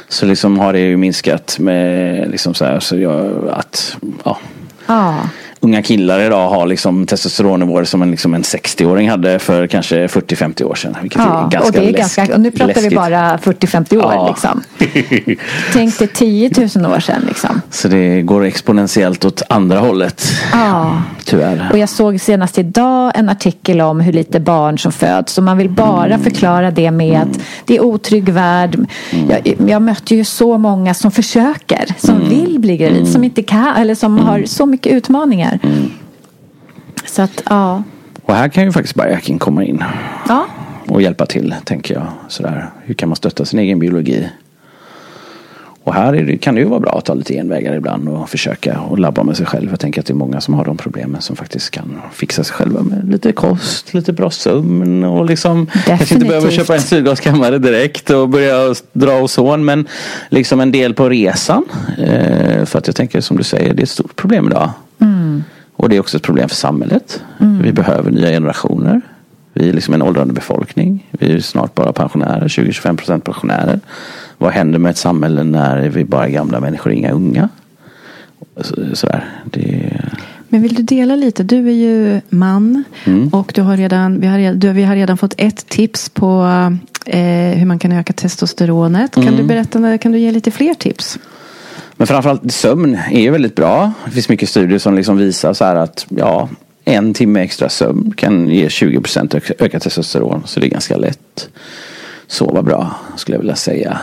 [0.08, 4.38] så liksom har det ju minskat med liksom så här, så jag, att ja.
[4.86, 5.22] Ah
[5.60, 10.62] unga killar idag har liksom testosteronnivåer som en, liksom en 60-åring hade för kanske 40-50
[10.62, 10.96] år sedan.
[11.02, 12.92] Vilket ja, är ganska och det är ganska, och nu pratar läskigt.
[12.92, 14.28] vi bara 40-50 år ja.
[14.28, 14.62] liksom.
[15.72, 17.60] Tänk dig 10 000 år sedan liksom.
[17.70, 20.22] Så det går exponentiellt åt andra hållet.
[20.52, 21.02] Ja.
[21.24, 21.68] Tyvärr.
[21.72, 25.38] Och jag såg senast idag en artikel om hur lite barn som föds.
[25.38, 26.22] Och man vill bara mm.
[26.22, 27.28] förklara det med mm.
[27.28, 28.74] att det är otrygg värld.
[29.10, 29.30] Mm.
[29.30, 31.86] Jag, jag möter ju så många som försöker.
[31.98, 32.28] Som mm.
[32.28, 33.06] vill bli gravid.
[33.06, 33.24] Som mm.
[33.24, 33.76] inte kan.
[33.76, 35.60] Eller som har så mycket utmaningar pengar.
[35.62, 35.90] Mm.
[37.06, 37.82] Så att, ja.
[38.22, 39.84] Och här kan ju faktiskt biohacking komma in.
[40.28, 40.46] Ja.
[40.88, 42.06] Och hjälpa till, tänker jag.
[42.28, 42.70] Sådär.
[42.84, 44.28] Hur kan man stötta sin egen biologi?
[45.88, 48.80] Och här det, kan det ju vara bra att ta lite genvägar ibland och försöka
[48.80, 49.70] och labba med sig själv.
[49.70, 52.54] Jag tänker att det är många som har de problemen som faktiskt kan fixa sig
[52.54, 55.86] själva med lite kost, lite bra sömn och liksom Definitivt.
[55.86, 59.88] kanske inte behöver köpa en syrgaskammare direkt och börja dra ozon men
[60.28, 61.64] liksom en del på resan.
[61.98, 64.70] Eh, för att jag tänker som du säger, det är ett stort problem idag.
[64.98, 65.44] Mm.
[65.72, 67.22] Och det är också ett problem för samhället.
[67.40, 67.62] Mm.
[67.62, 69.00] Vi behöver nya generationer.
[69.52, 71.06] Vi är liksom en åldrande befolkning.
[71.10, 73.80] Vi är snart bara pensionärer, 20-25 procent pensionärer.
[74.38, 77.48] Vad händer med ett samhälle när vi bara är gamla människor, inga unga?
[78.92, 79.24] Sådär.
[79.44, 79.92] Det...
[80.48, 81.42] Men vill du dela lite?
[81.42, 83.28] Du är ju man mm.
[83.28, 86.42] och du har redan, vi, har, du, vi har redan fått ett tips på
[87.06, 89.14] eh, hur man kan öka testosteronet.
[89.14, 89.36] Kan mm.
[89.36, 91.18] du berätta, kan du ge lite fler tips?
[91.98, 93.92] Men framförallt sömn är ju väldigt bra.
[94.04, 96.48] Det finns mycket studier som liksom visar så här att ja,
[96.84, 100.42] en timme extra sömn kan ge 20 procent ökat testosteron.
[100.46, 101.48] Så det är ganska lätt.
[102.26, 103.98] Sova bra skulle jag vilja säga.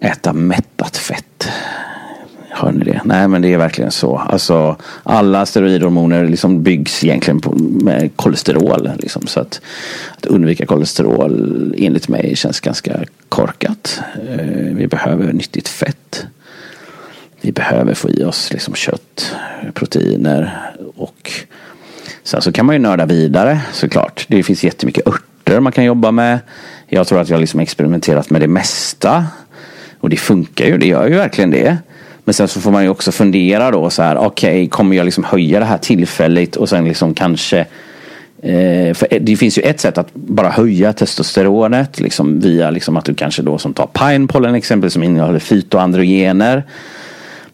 [0.00, 1.48] Äta mättat fett.
[2.50, 3.00] Hör ni det?
[3.04, 4.18] Nej men det är verkligen så.
[4.18, 8.90] Alltså alla steroidhormoner liksom byggs egentligen på, med kolesterol.
[8.98, 9.60] Liksom, så att,
[10.18, 14.00] att undvika kolesterol enligt mig känns ganska korkat.
[14.28, 16.26] Eh, vi behöver nyttigt fett
[17.44, 19.36] vi behöver få i oss liksom kött,
[19.74, 21.32] proteiner och
[22.22, 24.26] sen så kan man ju nörda vidare såklart.
[24.28, 26.38] Det finns jättemycket örter man kan jobba med.
[26.86, 29.26] Jag tror att jag liksom experimenterat med det mesta.
[30.00, 31.76] Och det funkar ju, det gör ju verkligen det.
[32.24, 35.04] Men sen så får man ju också fundera då så här, okej, okay, kommer jag
[35.04, 37.58] liksom höja det här tillfälligt och sen liksom kanske
[38.42, 43.04] eh, för det finns ju ett sätt att bara höja testosteronet liksom via liksom att
[43.04, 46.64] du kanske då som tar pinepollen exempel som innehåller fytoandrogener.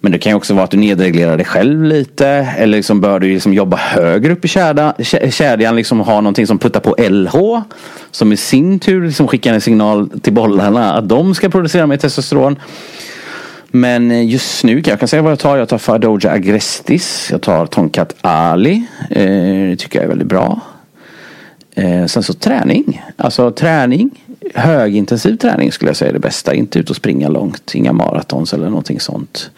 [0.01, 2.26] Men det kan ju också vara att du nedreglerar dig själv lite.
[2.28, 4.92] Eller liksom bör du liksom jobba högre upp i kedjan.
[5.30, 7.62] Kedjan liksom ha någonting som puttar på LH.
[8.11, 11.96] Som i sin tur liksom skickar en signal till bollarna att de ska producera mer
[11.96, 12.57] testosteron.
[13.70, 15.57] Men just nu kan jag säga vad jag tar.
[15.57, 17.28] Jag tar Fadoja agrestis.
[17.30, 18.86] Jag tar Tonkat Ali.
[19.11, 20.61] Eh, det tycker jag är väldigt bra.
[21.74, 23.03] Eh, sen så träning.
[23.16, 24.11] Alltså träning.
[24.55, 26.55] Högintensiv träning skulle jag säga är det bästa.
[26.55, 27.74] Inte ut och springa långt.
[27.74, 29.51] Inga maratons eller någonting sånt.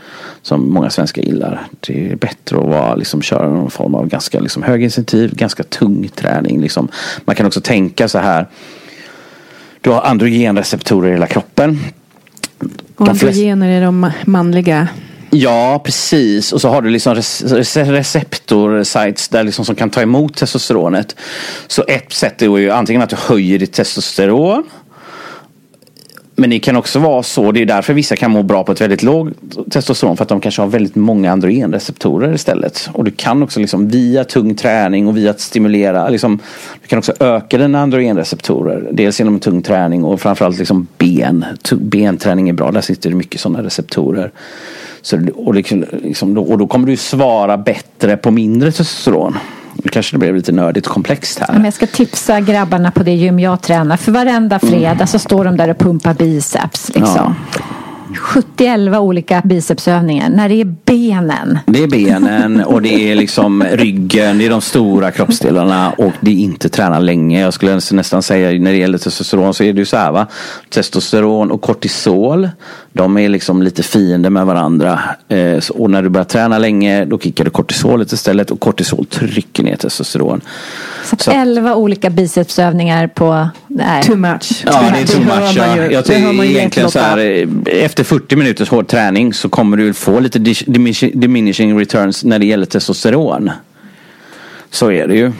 [0.42, 1.66] Som många svenskar gillar.
[1.80, 6.08] Det är bättre att vara, liksom, köra någon form av ganska liksom, högintensiv, ganska tung
[6.08, 6.60] träning.
[6.60, 6.88] Liksom.
[7.24, 8.46] Man kan också tänka så här.
[9.80, 11.78] Du har androgenreceptorer i hela kroppen.
[12.96, 14.88] Och androgener är de manliga.
[15.34, 16.52] Ja, precis.
[16.52, 17.14] Och så har du liksom
[17.74, 21.16] receptor-sites där liksom som kan ta emot testosteronet.
[21.66, 24.64] Så ett sätt är ju antingen att du höjer ditt testosteron.
[26.34, 28.80] Men det kan också vara så, det är därför vissa kan må bra på ett
[28.80, 29.32] väldigt lågt
[29.70, 30.16] testosteron.
[30.16, 32.90] För att de kanske har väldigt många androgenreceptorer istället.
[32.92, 36.08] Och du kan också liksom via tung träning och via att stimulera.
[36.08, 36.38] Liksom,
[36.82, 38.88] du kan också öka dina androgenreceptorer.
[38.92, 41.44] Dels genom tung träning och framförallt liksom ben.
[41.72, 44.30] Benträning är bra, där sitter det mycket sådana receptorer.
[45.02, 49.38] Så, och, liksom, liksom och då kommer du svara bättre på mindre testosteron.
[49.74, 51.56] Nu kanske det blev lite nördigt och komplext här.
[51.56, 53.96] Om jag ska tipsa grabbarna på det gym jag tränar.
[53.96, 56.88] För varenda fredag så står de där och pumpar biceps.
[56.94, 57.34] Liksom.
[58.16, 60.28] 70-11 olika bicepsövningar.
[60.28, 61.58] När det är benen.
[61.66, 66.30] Det är benen och det är liksom ryggen, det är de stora kroppsdelarna och det
[66.30, 67.40] är inte träna länge.
[67.40, 70.26] Jag skulle nästan säga när det gäller testosteron så är det ju så här va.
[70.70, 72.48] Testosteron och kortisol,
[72.92, 75.00] de är liksom lite fiender med varandra.
[75.28, 79.62] Eh, Och när du börjar träna länge då kickar du kortisolet istället och kortisol trycker
[79.62, 80.40] ner testosteron.
[81.04, 83.48] Så, att Så- 11 olika bicepsövningar på...
[83.66, 84.02] Nej.
[84.02, 84.62] Too much.
[84.66, 85.56] Ja, det är too much.
[85.56, 85.76] Ja.
[85.76, 85.92] ju.
[85.92, 90.20] Jag tycker egentligen så här, eh, efter 40 minuters hård träning så kommer du få
[90.20, 90.38] lite
[91.14, 93.50] diminishing returns när det gäller testosteron.
[94.70, 95.32] Så är det ju.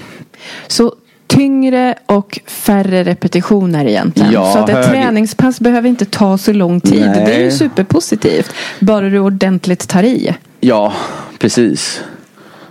[0.67, 0.95] Så
[1.37, 4.33] tyngre och färre repetitioner egentligen.
[4.33, 7.07] Ja, så att ett hög- träningspass behöver inte ta så lång tid.
[7.17, 7.25] Nej.
[7.27, 8.53] Det är ju superpositivt.
[8.81, 10.35] Bara du ordentligt tar i.
[10.61, 10.93] Ja,
[11.39, 12.03] precis.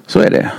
[0.07, 0.51] Så är det.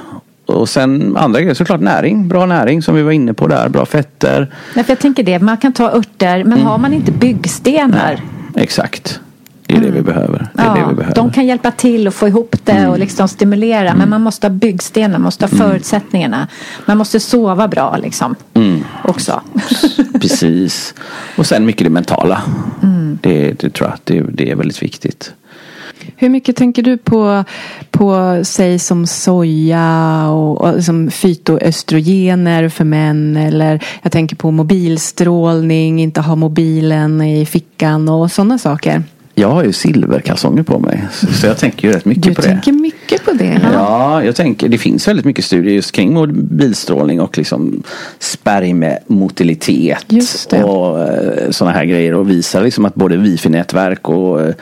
[0.46, 2.28] Och sen andra grejer såklart näring.
[2.28, 3.68] Bra näring som vi var inne på där.
[3.68, 4.54] Bra fetter.
[4.74, 8.20] Nej, för jag tänker det, man kan ta örter men har man inte byggstenar.
[8.56, 9.20] Exakt.
[9.80, 10.48] Det är det vi behöver.
[10.54, 11.02] Det är det vi Ja, behöver.
[11.02, 11.14] Mm.
[11.14, 13.94] de kan hjälpa till att få ihop det och liksom stimulera.
[13.94, 16.48] Men man måste ha byggstenar, man måste ha förutsättningarna.
[16.86, 18.34] Man måste sova bra liksom.
[18.54, 18.84] Mm.
[19.04, 19.40] Också.
[20.20, 20.94] Precis.
[21.36, 22.42] Och sen mycket det mentala.
[22.82, 23.18] Mm.
[23.22, 25.32] Det, det tror jag att det, det är väldigt viktigt.
[26.16, 27.44] Hur mycket tänker du på,
[27.90, 33.36] på säg som soja och, och liksom fytoöstrogener för män?
[33.36, 39.02] Eller jag tänker på mobilstrålning, inte ha mobilen i fickan och sådana saker.
[39.34, 41.04] Jag har ju silverkalsonger på mig.
[41.12, 42.48] Så, jag tänker ju rätt mycket Du på det.
[42.48, 43.60] tänker mycket på det.
[43.72, 47.82] Ja, jag tänker det finns väldigt mycket studier just kring mobilstrålning och liksom
[48.18, 50.06] spermemotilitet
[50.64, 54.54] och eh, sådana här grejer och visar liksom att både wifi-nätverk och eh,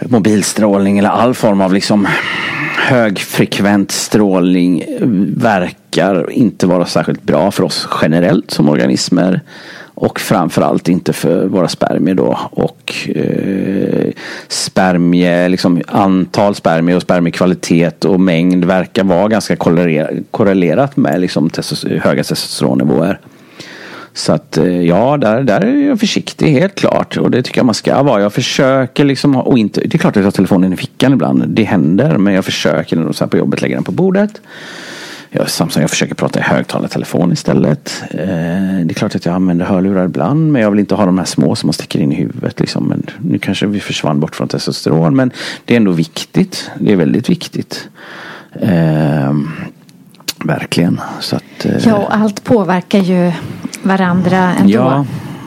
[0.00, 2.08] mobilstrålning eller all form av liksom
[2.78, 4.84] högfrekvent strålning
[5.36, 9.40] verkar inte vara särskilt bra för oss generellt som organismer.
[9.94, 12.38] Och framförallt inte för våra spermier då.
[12.50, 14.12] Och eh,
[14.48, 19.56] spermie, liksom antal spermier och spermiekvalitet och mängd verkar vara ganska
[20.30, 23.20] korrelerat med liksom testos- höga testosteronnivåer.
[24.14, 27.16] Så att eh, ja, där, där är jag försiktig helt klart.
[27.16, 28.22] Och det tycker jag man ska vara.
[28.22, 31.12] Jag försöker liksom, ha- och inte, det är klart att jag har telefonen i fickan
[31.12, 31.44] ibland.
[31.48, 32.18] Det händer.
[32.18, 34.40] Men jag försöker när de så här på jobbet lägga den på bordet.
[35.34, 38.02] Jag, Samsung, jag försöker prata i högtalartelefon istället.
[38.10, 40.52] Eh, det är klart att jag använder hörlurar ibland.
[40.52, 42.60] Men jag vill inte ha de här små som man sticker in i huvudet.
[42.60, 42.84] Liksom.
[42.84, 45.16] Men nu kanske vi försvann bort från testosteron.
[45.16, 45.30] Men
[45.64, 46.70] det är ändå viktigt.
[46.78, 47.88] Det är väldigt viktigt.
[48.60, 49.32] Eh,
[50.44, 51.00] verkligen.
[51.20, 53.32] Så att, eh, Ja, och allt påverkar ju
[53.82, 54.72] varandra ändå.
[54.72, 55.06] Ja,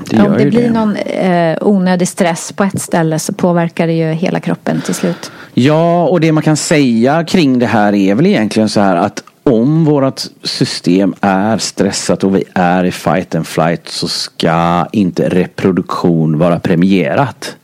[0.09, 0.69] det Om det blir det.
[0.69, 5.31] någon eh, onödig stress på ett ställe så påverkar det ju hela kroppen till slut.
[5.53, 9.23] Ja, och det man kan säga kring det här är väl egentligen så här att
[9.49, 15.29] om vårt system är stressat och vi är i fight and flight så ska inte
[15.29, 17.57] reproduktion vara premierat.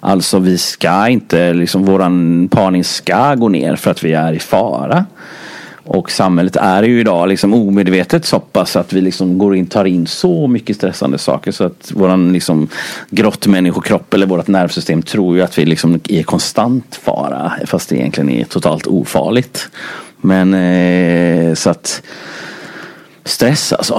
[0.00, 4.38] Alltså vi ska inte, liksom våran parning ska gå ner för att vi är i
[4.38, 5.06] fara.
[5.86, 9.84] Och samhället är ju idag liksom omedvetet så pass att vi liksom går in, tar
[9.84, 12.68] in så mycket stressande saker så att våran liksom
[13.10, 17.96] grottmänniskokropp eller vårt nervsystem tror ju att vi liksom är i konstant fara fast det
[17.96, 19.68] egentligen är totalt ofarligt.
[20.24, 22.02] Men eh, så att
[23.24, 23.94] stress alltså.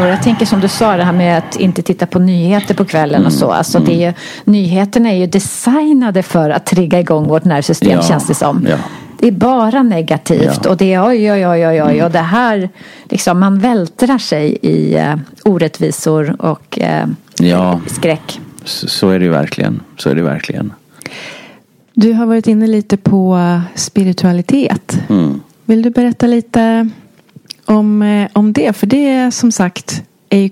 [0.00, 2.84] Och jag tänker som du sa det här med att inte titta på nyheter på
[2.84, 3.50] kvällen och så.
[3.50, 4.12] Alltså det är ju,
[4.44, 8.66] nyheterna är ju designade för att trigga igång vårt nervsystem Ja, känns det som.
[8.70, 8.76] ja.
[9.20, 10.70] Det är bara negativt Ja.
[10.70, 12.02] och det är oj, oj, oj, oj, oj.
[12.04, 12.68] Och det här,
[13.08, 17.06] liksom man vältrar sig i eh, orättvisor och eh,
[17.38, 18.40] Ja, skräck.
[18.64, 19.80] så, så är det ju verkligen.
[19.96, 20.72] Så är det verkligen.
[21.94, 23.38] Du har varit inne lite på
[23.74, 24.98] spiritualitet.
[25.08, 25.40] Mm.
[25.68, 26.88] Vill du berätta lite
[27.64, 28.76] om, eh, om det.
[28.76, 30.50] För det är som sagt är ju,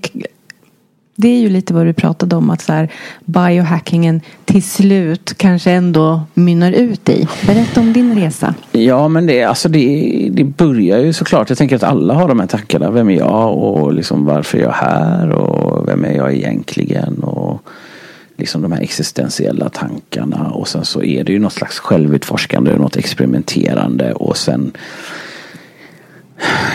[1.15, 2.93] det är ju lite vad du pratade om att så här,
[3.25, 7.29] biohackingen till slut kanske ändå mynnar ut i.
[7.47, 8.55] Berätta om din resa.
[8.73, 11.49] Ja men det, alltså det, det börjar ju såklart.
[11.49, 12.91] Jag tänker att alla har de här tankarna.
[12.91, 17.19] Vem är jag och liksom varför är jag här och vem är jag egentligen?
[17.19, 17.63] Och
[18.37, 20.51] liksom de här existentiella tankarna.
[20.51, 24.73] Och sen så är det ju något slags självutforskande, något experimenterande och sen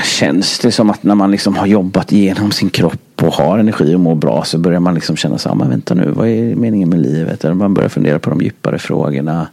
[0.04, 3.96] känns det som att när man liksom har jobbat igenom sin kropp och har energi
[3.96, 6.28] och mår bra så börjar man liksom känna så här, ah, men vänta nu, vad
[6.28, 7.46] är meningen med livet?
[7.46, 9.48] Eller man börjar fundera på de djupare frågorna.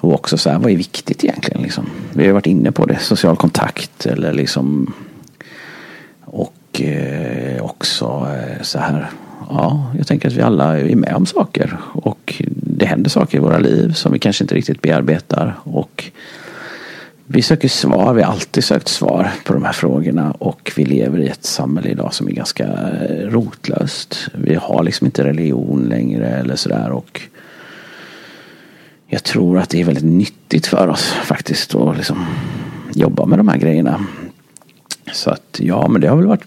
[0.00, 1.62] Och också så här, vad är viktigt egentligen?
[1.62, 1.86] Liksom?
[2.12, 4.94] Vi har varit inne på det, social kontakt eller liksom
[6.24, 9.10] och eh, också eh, så här,
[9.48, 13.40] ja, jag tänker att vi alla är med om saker och det händer saker i
[13.40, 16.10] våra liv som vi kanske inte riktigt bearbetar och
[17.26, 21.18] vi söker svar, vi har alltid sökt svar på de här frågorna och vi lever
[21.18, 24.28] i ett samhälle idag som är ganska eh, rotlöst.
[24.34, 27.20] Vi har liksom inte religion längre eller sådär och
[29.06, 32.26] jag tror att det är väldigt nyttigt för oss faktiskt att liksom
[32.94, 34.06] jobba med de här grejerna.
[35.12, 36.46] Så att ja, men det har väl varit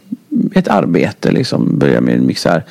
[0.55, 1.79] ett arbete liksom.
[1.79, 2.63] Börja med här,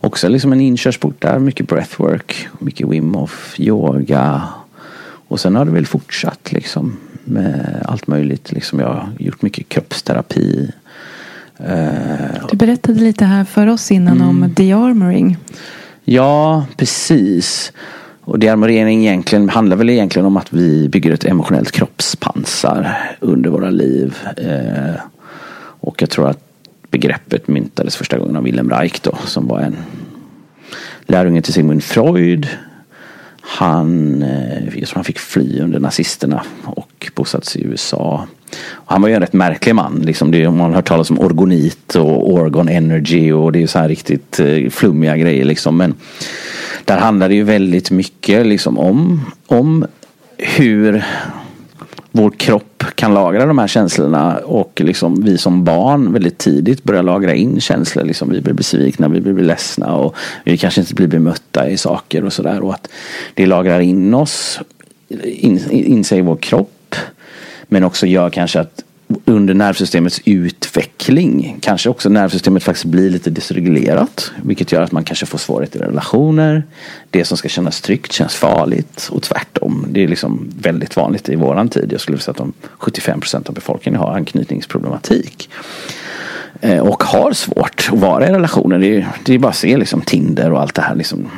[0.00, 1.38] också liksom en inkörsport där.
[1.38, 4.42] Mycket breathwork, mycket Wim Hof, yoga.
[5.28, 8.52] Och sen har det väl fortsatt liksom med allt möjligt.
[8.52, 10.70] Liksom jag har gjort mycket kroppsterapi.
[11.56, 14.28] Eh, du berättade lite här för oss innan mm.
[14.28, 15.36] om dearmoring.
[16.04, 17.72] Ja, precis.
[18.20, 23.70] Och dearmorering egentligen handlar väl egentligen om att vi bygger ett emotionellt kroppspansar under våra
[23.70, 24.16] liv.
[24.36, 25.00] Eh,
[25.80, 26.49] och jag tror att
[26.90, 29.76] begreppet myntades första gången av Wilhelm Reich då, som var en
[31.06, 32.48] lärjunge till Sigmund Freud.
[33.40, 38.26] Han, eh, han fick fly under nazisterna och bosatte sig i USA.
[38.70, 40.02] Och han var ju en rätt märklig man.
[40.04, 43.78] Liksom det, man har hört talas om orgonit och orgon energy och det är så
[43.78, 45.76] här riktigt eh, flummiga grejer liksom.
[45.76, 45.94] Men
[46.84, 49.86] där handlar det ju väldigt mycket liksom om, om
[50.38, 51.04] hur
[52.10, 57.02] vår kropp kan lagra de här känslorna och liksom vi som barn väldigt tidigt börjar
[57.02, 58.04] lagra in känslor.
[58.04, 62.24] Liksom vi blir besvikna, vi blir ledsna och vi kanske inte blir bemötta i saker
[62.24, 62.60] och sådär.
[62.60, 62.88] Och att
[63.34, 64.60] det lagrar in oss,
[65.24, 66.94] in, in sig i vår kropp.
[67.68, 68.84] Men också gör kanske att
[69.24, 74.32] under nervsystemets utveckling kanske också nervsystemet faktiskt blir lite dysreglerat.
[74.42, 76.62] Vilket gör att man kanske får svårigheter i relationer.
[77.10, 79.86] Det som ska kännas tryggt känns farligt och tvärtom.
[79.90, 81.92] Det är liksom väldigt vanligt i våran tid.
[81.92, 85.50] Jag skulle säga att de 75 procent av befolkningen har anknytningsproblematik.
[86.60, 88.78] Eh, och har svårt att vara i relationer.
[88.78, 90.94] Det är, det är bara att se liksom Tinder och allt det här.
[90.94, 91.30] Liksom.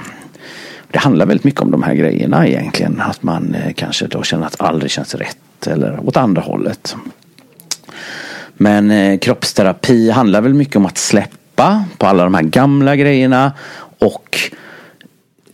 [0.90, 3.00] Det handlar väldigt mycket om de här grejerna egentligen.
[3.00, 5.66] Att man eh, kanske då känner att aldrig känns rätt.
[5.66, 6.96] Eller åt andra hållet.
[8.56, 13.52] Men eh, kroppsterapi handlar väl mycket om att släppa på alla de här gamla grejerna
[13.98, 14.38] och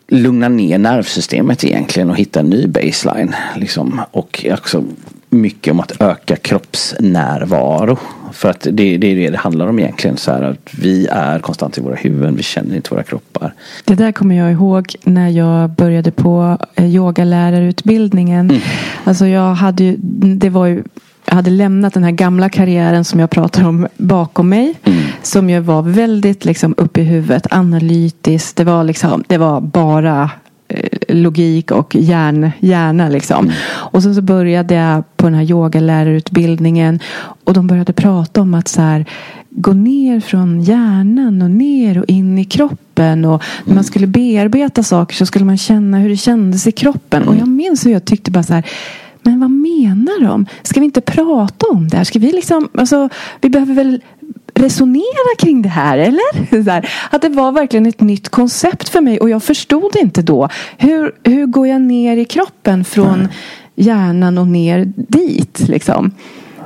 [0.09, 3.35] lugna ner nervsystemet egentligen och hitta en ny baseline.
[3.57, 4.01] Liksom.
[4.11, 4.85] Och också
[5.31, 7.99] mycket om att öka kroppsnärvaro.
[8.33, 10.17] För att det, det är det det handlar om egentligen.
[10.17, 12.37] Så här att vi är konstant i våra huvuden.
[12.37, 13.55] Vi känner inte våra kroppar.
[13.85, 18.51] Det där kommer jag ihåg när jag började på eh, yogalärarutbildningen.
[18.51, 18.63] Mm.
[19.05, 19.97] Alltså jag hade ju,
[20.37, 20.83] det var ju
[21.29, 24.75] jag hade lämnat den här gamla karriären som jag pratar om bakom mig.
[24.85, 24.99] Mm.
[25.23, 28.57] Som ju var väldigt liksom upp i huvudet, analytiskt.
[28.57, 30.31] Det var, liksom, det var bara
[30.69, 33.45] eh, logik och hjärn, hjärna liksom.
[33.45, 33.57] Mm.
[33.67, 37.01] Och sen så började jag på den här yogalärarutbildningen.
[37.45, 39.05] Och de började prata om att så här,
[39.51, 43.25] gå ner från hjärnan och ner och in i kroppen.
[43.25, 47.29] Och när man skulle bearbeta saker så skulle man känna hur det kändes i kroppen.
[47.29, 48.65] Och jag minns hur jag tyckte bara så här
[49.31, 50.47] men vad menar de?
[50.63, 52.05] Ska vi inte prata om det här?
[52.05, 53.09] Ska vi liksom, alltså,
[53.41, 54.03] vi behöver väl
[54.55, 56.65] resonera kring det här, eller?
[56.71, 60.49] Här, att det var verkligen ett nytt koncept för mig och jag förstod inte då.
[60.77, 63.29] Hur, hur går jag ner i kroppen från mm.
[63.75, 66.11] hjärnan och ner dit liksom?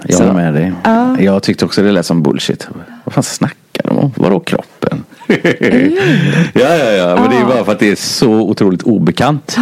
[0.07, 0.73] Jag håller med dig.
[0.85, 1.21] Ja.
[1.21, 2.69] Jag tyckte också det lät som bullshit.
[3.05, 4.13] Vad fan snackar de om?
[4.17, 5.05] Vadå kroppen?
[6.53, 7.17] ja, ja, ja.
[7.21, 9.57] Men det är bara för att det är så otroligt obekant.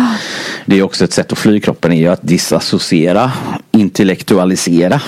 [0.66, 3.32] Det är också ett sätt att fly kroppen är ju att disassociera,
[3.70, 5.00] intellektualisera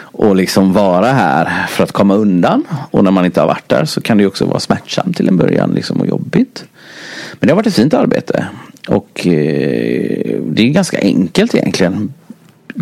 [0.00, 2.64] och liksom vara här för att komma undan.
[2.90, 5.36] Och när man inte har varit där så kan det också vara smärtsamt till en
[5.36, 6.64] början liksom och jobbigt.
[7.32, 8.46] Men det har varit ett fint arbete.
[8.88, 12.12] Och eh, det är ganska enkelt egentligen.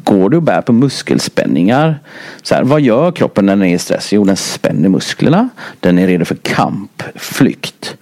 [0.05, 1.99] Går du och bär på muskelspänningar?
[2.43, 4.13] Så här, vad gör kroppen när den är i stress?
[4.13, 5.49] Jo, den spänner musklerna.
[5.81, 7.97] Den är redo för kamp, flykt.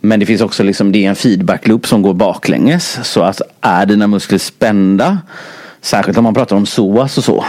[0.00, 2.98] Men det finns också liksom, det är en feedback loop som går baklänges.
[3.02, 5.18] Så att är dina muskler spända,
[5.80, 7.44] särskilt om man pratar om psoas och så.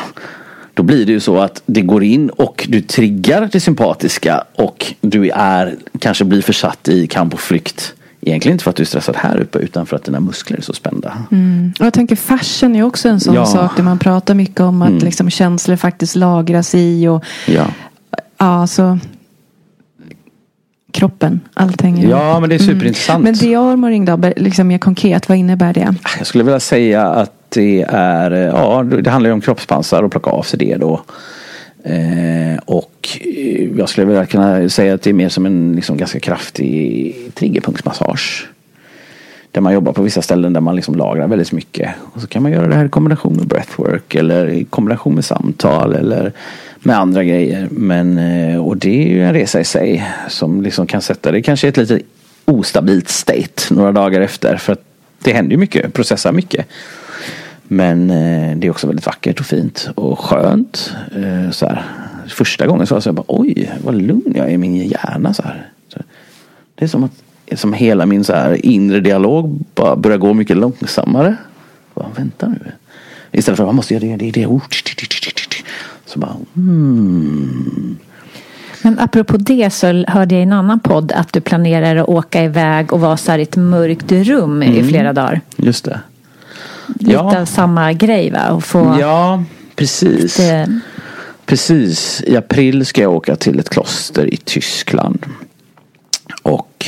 [0.74, 4.94] Då blir det ju så att det går in och du triggar det sympatiska och
[5.02, 7.94] du är, kanske blir försatt i kamp och flykt.
[8.26, 10.62] Egentligen inte för att du är stressad här uppe utan för att dina muskler är
[10.62, 11.18] så spända.
[11.32, 11.74] Mm.
[11.80, 13.46] Och jag tänker fashion är också en sån Ja.
[13.46, 15.04] sak där man pratar mycket om att Mm.
[15.04, 17.66] liksom känslor faktiskt lagras i och Ja.
[18.38, 19.00] ja, så
[20.92, 22.12] kroppen, allt hänger ihop.
[22.12, 23.24] ja, men det är superintressant.
[23.24, 25.96] Men dearmoring då, be- liksom mer konkret, vad innebär det?
[26.18, 30.12] Jag skulle vilja säga att det är, eh, ja det handlar ju om kroppspansar och
[30.12, 31.02] plocka av sig det då.
[31.84, 35.98] Eh, och eh, jag skulle vilja kunna säga att det är mer som en liksom
[35.98, 38.48] ganska kraftig triggerpunktsmassage.
[39.52, 41.90] Där man jobbar på vissa ställen där man liksom lagrar väldigt mycket.
[42.14, 45.26] Och så kan man göra det här i kombination med breathwork eller i kombination med
[45.26, 46.32] samtal eller
[46.80, 47.68] med andra grejer.
[47.72, 51.42] Men, eh, och det är ju en resa i sig som liksom kan sätta det
[51.42, 52.00] kanske i ett lite
[52.46, 54.58] ostabilt state några dagar efter.
[54.58, 54.84] För att
[55.24, 56.66] det händer ju mycket, processar mycket.
[57.68, 60.96] Men eh, det är också väldigt vackert och fint och skönt.
[61.16, 61.84] Eh, så här.
[62.28, 65.34] Första gången så var jag bara, oj vad lugn jag är i min hjärna.
[65.34, 65.68] Så här.
[66.76, 67.24] Det är som att
[67.60, 71.36] som hela min så här inre dialog bara börjar gå mycket långsammare.
[71.94, 72.72] Bara, vänta nu.
[73.32, 74.48] Istället för att man måste göra det, det, det.
[76.06, 77.98] Så bara, hmm.
[78.82, 82.44] Men apropå det så hörde jag i en annan podd att du planerar att åka
[82.44, 85.42] iväg och vara så här i ett mörkt rum i flera dagar.
[85.56, 86.00] Just det.
[87.00, 87.40] Lite Ja.
[87.42, 88.50] av samma grej va?
[88.50, 89.44] Och få Ja,
[89.76, 90.38] precis.
[90.38, 90.80] det,
[91.46, 92.24] Precis.
[92.28, 95.26] I april ska jag åka till ett kloster i Tyskland.
[96.44, 96.86] Och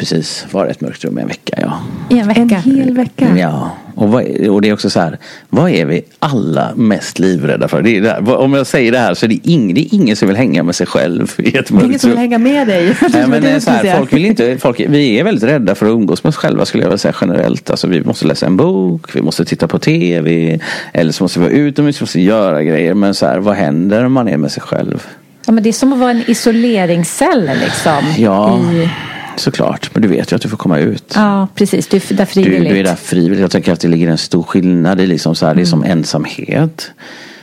[0.00, 1.58] precis vara ett mörkt rum i en vecka.
[1.62, 1.80] Ja.
[2.10, 2.40] i en vecka.
[2.42, 3.38] En hel vecka?
[3.38, 5.18] Ja, och, vad, och det är också så här.
[5.48, 7.82] Vad är vi alla mest livrädda för?
[7.82, 9.94] Det är det här, om jag säger det här så är det, ing, det är
[9.94, 12.20] ingen som vill hänga med sig själv i ett mörkt Ingen som vill rum.
[12.20, 12.96] hänga med dig.
[13.12, 15.90] Nej, men Det så här, folk vill inte, folk, vi är väldigt rädda för att
[15.92, 17.70] umgås med oss själva skulle jag vilja säga generellt.
[17.70, 20.58] Alltså, vi måste läsa en bok, vi måste titta på tv,
[20.92, 22.94] eller så måste vi vara utomhus, vi måste göra grejer.
[22.94, 25.06] Men så här, vad händer om man är med sig själv?
[25.46, 28.04] Ja, men det är som att vara en isoleringscell liksom.
[28.18, 28.90] Ja, I,
[29.36, 29.90] såklart.
[29.92, 31.12] Men du vet ju att du får komma ut.
[31.16, 31.86] ja precis.
[31.86, 32.70] Du är där Du, frivilligt.
[32.70, 33.40] du är där frivilligt.
[33.40, 35.84] Jag tänker att det ligger en stor skillnad i liksom så här, det är som
[35.84, 36.90] ensamhet.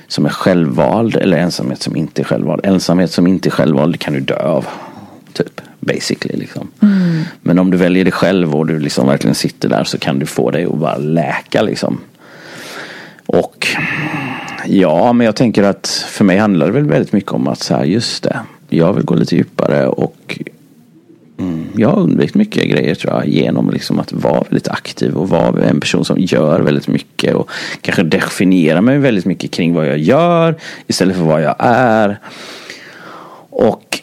[0.07, 2.65] Som är självvald eller ensamhet som inte är självvald.
[2.65, 4.65] Ensamhet som inte är självvald kan du dö av.
[5.33, 5.61] Typ.
[5.79, 6.71] Basically liksom.
[7.41, 10.25] Men om du väljer det själv och du liksom verkligen sitter där så kan du
[10.25, 11.99] få dig att bara läka liksom.
[13.25, 13.67] Och
[14.65, 17.75] ja, men jag tänker att för mig handlar det väl väldigt mycket om att så
[17.75, 18.39] här, just det.
[18.69, 20.39] Jag vill gå lite djupare och
[21.39, 25.29] Mm, jag har undvikit mycket grejer tror jag genom liksom att vara väldigt aktiv och
[25.29, 27.49] vara en person som gör väldigt mycket och
[27.81, 30.55] kanske definiera mig väldigt mycket kring vad jag gör
[30.87, 32.19] istället för vad jag är.
[33.49, 34.01] Och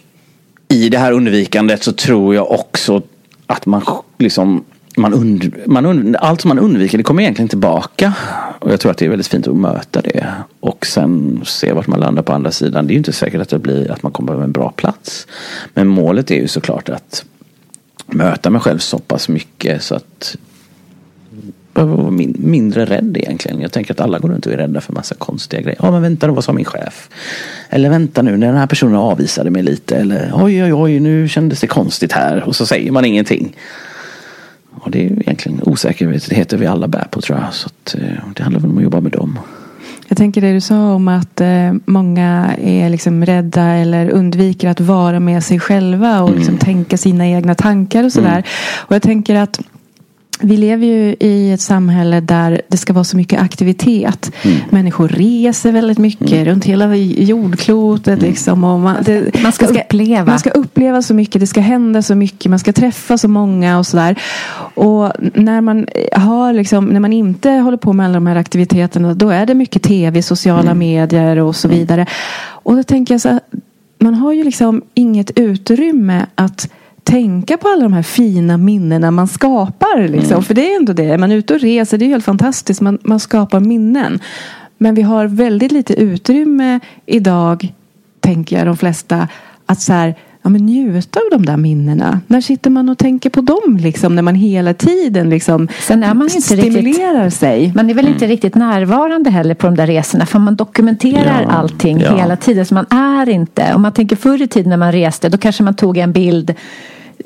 [0.68, 3.02] i det här undvikandet så tror jag också
[3.46, 3.82] att man
[4.18, 4.64] liksom
[4.96, 8.12] man und, man und, allt som man undviker det kommer egentligen tillbaka.
[8.58, 10.26] Och jag tror att det är väldigt fint att möta det.
[10.60, 12.86] Och sen se vart man landar på andra sidan.
[12.86, 15.26] Det är ju inte säkert att det blir att man kommer med en bra plats.
[15.74, 17.24] Men målet är ju såklart att
[18.06, 20.36] möta mig själv så pass mycket så att
[21.74, 23.60] jag var min, mindre rädd egentligen.
[23.60, 25.78] Jag tänker att alla går runt och är rädda för massa konstiga grejer.
[25.82, 27.08] Ja men vänta nu, vad sa min chef?
[27.70, 29.96] Eller vänta nu, när den här personen avvisade mig lite.
[29.96, 32.44] Eller oj oj oj, nu kändes det konstigt här.
[32.48, 33.56] Och så säger man ingenting.
[34.84, 37.54] Och det är egentligen osäkerheter vi alla bär på tror jag.
[37.54, 39.38] Så att, eh, det handlar väl om att jobba med dem.
[40.08, 44.80] Jag tänker det du sa om att eh, många är liksom rädda eller undviker att
[44.80, 48.44] vara med sig själva och liksom tänka sina egna tankar och sådär.
[48.76, 49.60] Och jag tänker att
[50.40, 54.32] vi lever ju i ett samhälle där det ska vara så mycket aktivitet.
[54.70, 58.22] Människor reser väldigt mycket runt hela jordklotet.
[58.22, 60.24] Liksom, och man, det, Man ska det uppleva.
[60.24, 61.40] Man ska uppleva så mycket.
[61.40, 62.50] Det ska hända så mycket.
[62.50, 64.22] Man ska träffa så många och sådär.
[64.74, 69.14] Och när man, har liksom, när man inte håller på med alla de här aktiviteterna.
[69.14, 72.06] Då är det mycket tv, sociala medier och så vidare.
[72.46, 73.40] Och då tänker jag så här.
[73.98, 76.68] Man har ju liksom inget utrymme att
[77.04, 80.08] tänka på alla de här fina minnena man skapar.
[80.08, 80.42] Liksom.
[80.42, 81.18] För det är ändå det.
[81.18, 81.98] Man är ute och reser.
[81.98, 82.80] Det är helt fantastiskt.
[82.80, 84.20] Man, man skapar minnen.
[84.78, 87.72] Men vi har väldigt lite utrymme idag,
[88.20, 89.28] tänker jag de flesta,
[89.66, 90.14] att så här,
[90.44, 92.20] ja, men njuta av de där minnena.
[92.26, 96.14] När sitter man och tänker på dem liksom, när man hela tiden liksom Sen är
[96.14, 97.72] man inte stimulerar riktigt, sig?
[97.74, 100.26] Man är väl inte riktigt närvarande heller på de där resorna.
[100.26, 102.16] För man dokumenterar Ja, allting ja.
[102.16, 102.66] hela tiden.
[102.66, 103.74] Så man är inte.
[103.74, 105.28] Om man tänker förr i tiden när man reste.
[105.28, 106.54] Då kanske man tog en bild.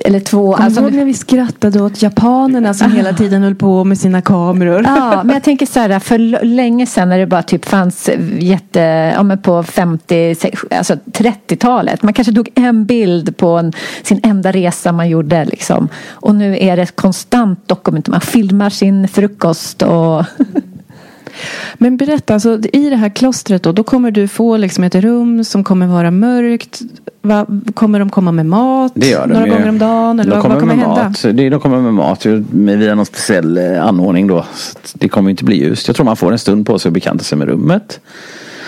[0.04, 0.52] Eller två.
[0.52, 4.22] Kommer Alltså, ihåg när vi skrattade åt japanerna som hela tiden höll på med sina
[4.22, 4.82] kameror?
[4.84, 8.80] Ja, men jag tänker så här, för länge sedan när det bara typ fanns jätte,
[9.16, 12.02] ja men på 50, sex- alltså 30-talet.
[12.02, 13.72] Man kanske tog en bild på en,
[14.02, 15.88] sin enda resa man gjorde liksom.
[16.08, 18.08] Och nu är det konstant dokument.
[18.08, 20.24] Man filmar sin frukost och
[21.74, 25.44] Men berätta, alltså, i det här klostret då, då kommer du få liksom ett rum
[25.44, 26.80] som kommer vara mörkt.
[27.22, 29.52] Va, kommer de komma med mat Det gör de några ju.
[29.52, 30.20] gånger om dagen?
[30.20, 31.04] Eller de kommer vad kommer med hända?
[31.04, 31.50] mat.
[31.50, 34.44] De kommer med mat via någon speciell eh, anordning då.
[34.94, 35.86] Det kommer inte bli ljust.
[35.86, 38.00] Jag tror man får en stund på sig att bekanta sig med rummet.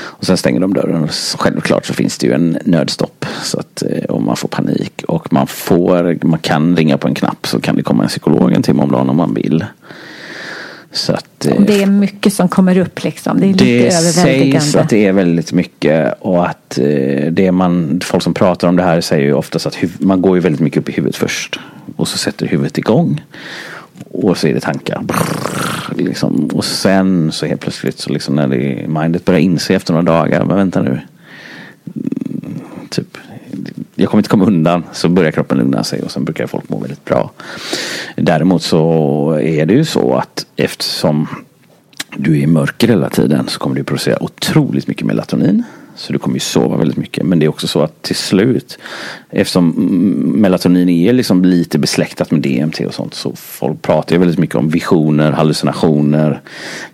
[0.02, 1.08] Och sen stänger de dörren.
[1.38, 3.26] Självklart så finns det ju en nödstopp.
[3.42, 5.02] Så att eh, om man får panik.
[5.08, 8.52] Och man får, man kan ringa på en knapp så kan det komma en psykolog
[8.52, 9.64] en timme om dagen om man vill.
[10.92, 13.40] Så att, eh, Det är mycket som kommer upp liksom.
[13.40, 14.80] Det är lite det sägs överväldigande.
[14.80, 18.82] att det är väldigt mycket och att eh, det man, folk som pratar om det
[18.82, 21.60] här säger ju oftast att man går ju väldigt mycket upp i huvudet först.
[21.96, 23.22] Och så sätter huvudet igång.
[24.10, 25.02] Och så är det tankar.
[25.02, 26.50] Brrr, liksom.
[26.54, 30.44] Och sen så helt plötsligt så liksom när det, mindet börjar inse efter några dagar.
[30.44, 30.90] Men vänta nu.
[30.90, 32.60] Mm,
[32.90, 33.16] Typ,
[33.94, 34.84] jag kommer inte komma undan.
[34.92, 37.30] Så börjar kroppen lugna sig och sen brukar folk må väldigt bra.
[38.16, 41.26] Däremot så är det ju så att eftersom
[42.16, 45.64] du är i mörker hela tiden så kommer du producera otroligt mycket melatonin.
[46.00, 47.26] Så du kommer ju sova väldigt mycket.
[47.26, 48.78] Men det är också så att till slut
[49.30, 49.68] eftersom
[50.36, 54.56] melatonin är liksom lite besläktat med DMT och sånt så folk pratar ju väldigt mycket
[54.56, 56.40] om visioner, hallucinationer.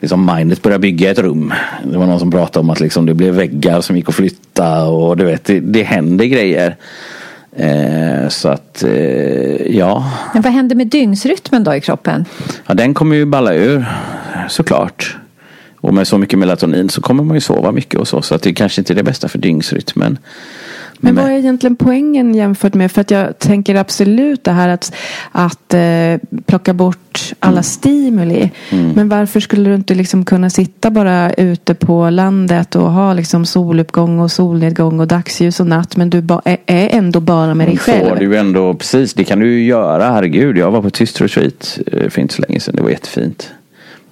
[0.01, 1.55] Liksom mindet börjar bygga ett rum.
[1.85, 4.87] Det var någon som pratade om att liksom det blev väggar som gick att flytta
[4.87, 6.77] och du vet det, det händer grejer.
[7.57, 12.25] Eh, så att eh, ja, Men vad händer med dygnsrytmen då i kroppen?
[12.67, 13.87] Ja, den kommer ju balla ur
[14.49, 15.17] såklart.
[15.81, 18.23] Och med så mycket melatonin så kommer man ju sova mycket och så.
[18.23, 20.19] Så att det kanske inte är det bästa för dygnsrytmen.
[20.99, 24.93] Men vad är egentligen poängen jämfört med, för att jag tänker absolut det här att,
[25.33, 25.81] att eh,
[26.47, 27.63] plocka bort alla Mm.
[27.63, 28.51] stimuli.
[28.95, 33.47] Men varför skulle du inte liksom kunna sitta bara ute på landet och ha liksom
[33.47, 37.69] soluppgång och solnedgång och dagsljus och natt men du ba, är, är ändå bara med
[37.69, 38.19] dig får själv?
[38.19, 40.11] du ändå, precis det kan du ju göra.
[40.11, 42.77] Herregud, jag var på tyst retreat eh, för inte så länge sedan.
[42.77, 43.51] Det var jättefint.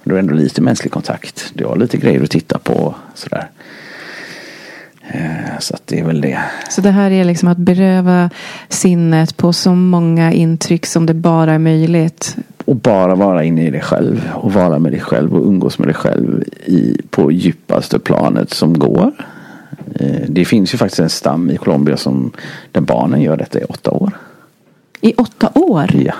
[0.05, 1.51] Men du har ändå lite mänsklig kontakt.
[1.53, 2.95] Du har lite grejer att titta på.
[3.13, 3.49] Sådär.
[5.07, 6.39] Eh, Så att det är väl det.
[6.69, 8.29] Så det här är liksom att beröva
[8.69, 12.37] sinnet på så många intryck som det bara är möjligt.
[12.65, 14.29] Och bara vara inne i dig själv.
[14.33, 18.79] Och vara med dig själv och umgås med dig själv i, på djupaste planet som
[18.79, 19.11] går.
[19.99, 22.31] Eh, Det finns ju faktiskt en stam i Colombia som
[22.71, 24.11] där barnen gör detta i åtta år.
[25.01, 25.89] I åtta år?
[25.93, 26.13] Ja.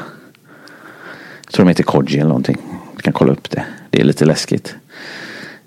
[1.45, 2.57] Jag tror de heter Koji eller någonting.
[2.95, 3.63] Du kan kolla upp det.
[3.89, 4.75] Det är lite läskigt.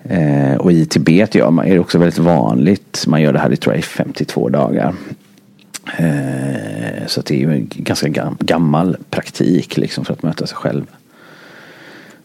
[0.03, 3.03] Eh, och i Tibet man, är det också väldigt vanligt.
[3.07, 4.93] Man gör det här i tror jag, i 52 dagar.
[5.97, 10.57] Eh, så det är ju en ganska gam, gammal praktik liksom för att möta sig
[10.57, 10.85] själv.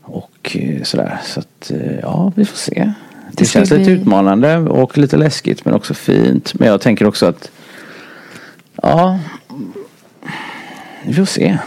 [0.03, 1.19] Och eh, sådär.
[1.25, 2.75] Så att eh, ja, vi får se.
[2.75, 2.93] Det,
[3.33, 6.55] Det känns lite bli- utmanande och lite läskigt men också fint.
[6.55, 7.51] Men jag tänker också att
[8.83, 9.19] ja,
[11.03, 11.59] vi får se.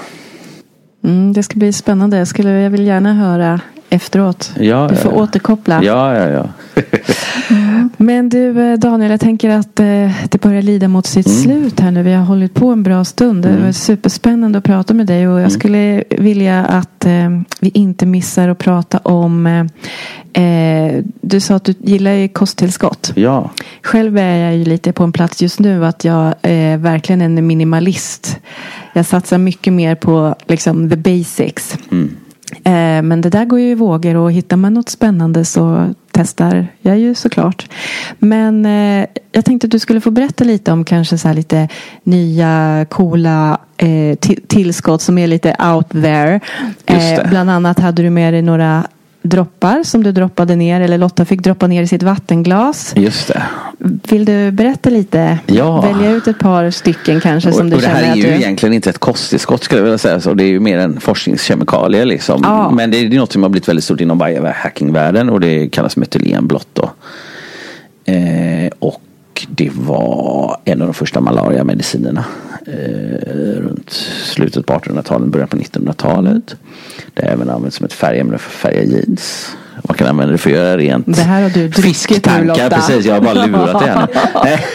[1.07, 2.17] Mm, det ska bli spännande.
[2.17, 4.51] Jag, skulle, jag vill gärna höra efteråt.
[4.59, 5.23] Ja, du får ja, ja.
[5.23, 5.83] återkoppla.
[5.83, 6.45] Ja, ja, ja.
[7.97, 11.39] Men du eh, Daniel, jag tänker att eh, det börjar lida mot sitt Mm.
[11.43, 12.03] slut här nu.
[12.03, 13.43] Vi har hållit på en bra stund.
[13.43, 15.49] Det var superspännande att prata med dig och jag Mm.
[15.49, 17.29] skulle vilja att eh,
[17.59, 19.69] vi inte missar att prata om
[20.37, 23.11] eh, eh, Du sa att du gillar ju kosttillskott.
[23.15, 23.49] ja.
[23.83, 27.47] Själv är jag ju lite på en plats just nu att jag är verkligen en
[27.47, 28.39] minimalist.
[28.93, 31.77] Jag satsar mycket mer på liksom the basics.
[32.63, 36.67] Eh, Men det där går ju i vågor och hittar man något spännande så testar
[36.81, 37.69] jag ju såklart.
[38.19, 41.67] Men eh, jag tänkte att du skulle få berätta lite om kanske så lite
[42.03, 43.85] nya coola eh,
[44.17, 46.39] ti- tillskott som är lite out there.
[46.85, 47.25] Det.
[47.29, 48.83] bland annat hade du med dig några
[49.29, 52.93] droppar som du droppade ner eller Lotta fick droppa ner i sitt vattenglas.
[52.95, 53.43] Just det.
[54.09, 55.39] Vill du berätta lite?
[55.45, 55.81] Ja.
[55.81, 58.17] Välja ut ett par stycken kanske som och, du och det här känner är att
[58.17, 58.29] ju du...
[58.29, 60.19] egentligen inte ett kosttillskott skulle jag vilja säga.
[60.21, 62.41] Så det är ju mer en forskningskemikalie liksom.
[62.43, 62.71] Ja.
[62.71, 65.69] Men det är, det är något som har blivit väldigt stort inom biohacking-världen och det
[65.69, 66.91] kallas metylenblått då.
[68.05, 69.01] Eh, och
[69.49, 72.25] det var en av de första malariamedicinerna.
[72.67, 73.89] Eh, runt
[74.23, 76.55] slutet på 1800-talet, början på 1900-talet.
[77.13, 79.55] Det har även använts som ett färgämne för att färga jeans.
[79.83, 82.45] Man kan använda det för att göra rent Det här har du druckit nu, fisktankar.
[82.45, 82.69] Lotta.
[82.69, 84.07] Precis, jag har bara lurat det här.
[84.43, 84.65] Nej.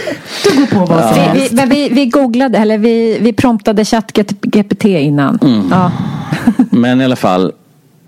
[0.45, 1.53] Du går på vad som Vi, helst.
[1.53, 5.39] vi, men vi, vi googlade, eller vi, vi promptade ChatGPT innan.
[5.43, 5.63] Mm.
[5.71, 5.93] Ja.
[6.71, 7.53] Men i alla fall,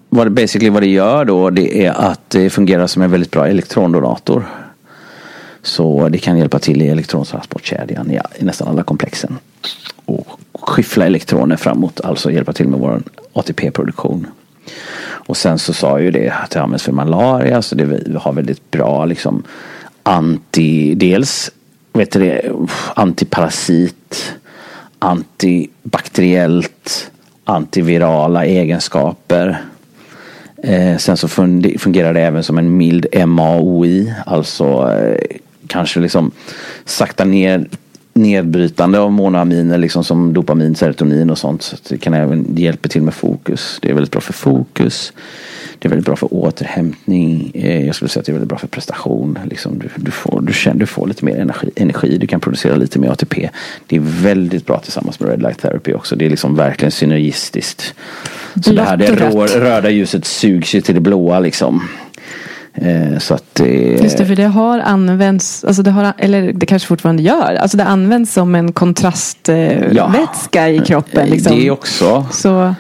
[0.08, 3.30] vad det, basically vad det gör då det är att det fungerar som en väldigt
[3.30, 4.46] bra elektrondonator.
[5.64, 9.38] Så det kan hjälpa till i elektrontransportkedjan i, i nästan alla komplexen.
[10.04, 13.02] Och skyffla elektroner framåt, alltså hjälpa till med vår
[13.32, 14.26] ATP-produktion.
[15.26, 18.70] Och sen så sa ju det att det används för malaria så det har väldigt
[18.70, 19.42] bra liksom
[20.02, 21.50] anti, dels
[21.92, 22.52] vet du det,
[22.94, 24.34] antiparasit,
[24.98, 27.10] antibakteriellt,
[27.44, 29.62] antivirala egenskaper.
[30.62, 34.14] Eh, sen så fungerar det även som en mild MAOI.
[34.26, 36.30] Alltså eh, kanske liksom
[36.84, 37.66] sakta ner
[38.14, 41.62] nedbrytande av monoaminer liksom som dopamin, serotonin och sånt.
[41.62, 43.78] Så det kan även det hjälper till med fokus.
[43.82, 45.12] Det är väldigt bra för fokus.
[45.78, 47.50] Det är väldigt bra för återhämtning.
[47.54, 49.38] Eh, Jag skulle säga att det är väldigt bra för prestation.
[49.50, 52.18] Liksom du, du, får, du, känner, du får lite mer energi, energi.
[52.18, 53.50] Du kan producera lite mer ATP.
[53.86, 56.16] Det är väldigt bra tillsammans med Red Light Therapy också.
[56.16, 57.94] Det är liksom verkligen synergistiskt.
[58.64, 61.82] Så det här det röda ljuset sugs ju till det blåa liksom.
[62.74, 63.98] Eh, Så att det...
[64.02, 67.76] Just det, för det har använts, alltså det har, eller det kanske fortfarande gör, alltså
[67.76, 71.28] det används som en kontrastvätska i kroppen.
[71.28, 71.56] Liksom.
[71.56, 72.26] Det också.
[72.32, 72.74] Så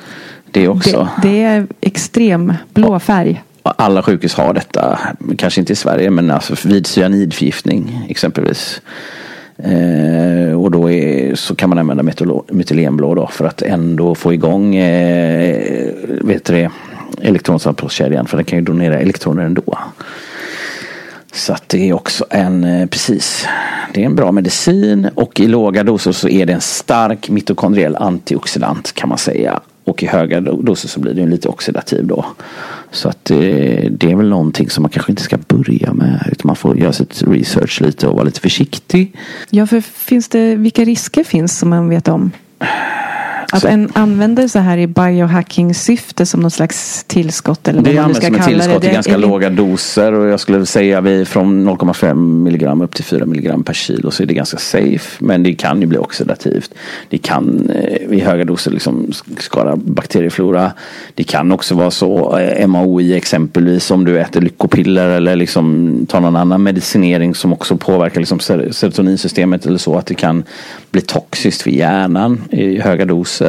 [0.50, 1.08] Det också.
[1.22, 3.42] det, det är extrem blå färg.
[3.62, 4.98] Alla sjukhus har detta.
[5.38, 8.80] Kanske inte i Sverige men alltså vid cyanidförgiftning exempelvis.
[9.58, 12.02] Eh, och då är, så kan man använda
[12.48, 15.90] metylenblå då för att ändå få igång eh,
[16.20, 16.70] vet det,
[17.22, 19.78] elektronsamtalskedjan för den kan ju donera elektroner ändå.
[21.32, 23.46] Så att det är också en, eh, precis,
[23.94, 27.96] det är en bra medicin och i låga doser så är det en stark mitokondriell
[27.96, 29.60] antioxidant kan man säga.
[29.84, 32.24] Och i höga doser så blir den lite oxidativ då.
[32.90, 33.36] Så att eh,
[33.90, 36.28] det är väl någonting som man kanske inte ska börja med.
[36.32, 39.16] Utan man får göra sitt research lite och vara lite försiktig.
[39.50, 42.30] Ja, för finns det, vilka risker finns som man vet om?
[43.56, 47.94] Att en använder så här i biohacking-syfte som någon slags tillskott eller vad Det man
[47.94, 48.86] nu används ska som ett kalla tillskott det.
[48.86, 48.94] i det.
[48.94, 53.64] ganska låga doser och jag skulle säga vi från 0,5 milligram upp till 4 milligram
[53.64, 55.24] per kilo så är det ganska safe.
[55.24, 56.74] Men det kan ju bli oxidativt.
[57.08, 60.72] Det kan eh, i höga doser liksom skada bakterieflora.
[61.14, 66.20] Det kan också vara så eh, MAOI exempelvis om du äter lyckopiller eller liksom tar
[66.20, 70.44] någon annan medicinering som också påverkar liksom ser- serotoninsystemet eller så att det kan
[70.90, 73.43] bli toxiskt för hjärnan i höga doser.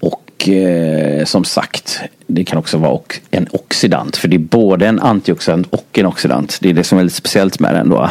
[0.00, 4.16] Och eh, som sagt, det kan också vara en oxidant.
[4.16, 6.58] För det är både en antioxidant och en oxidant.
[6.60, 8.10] Det är det som är lite speciellt med den då.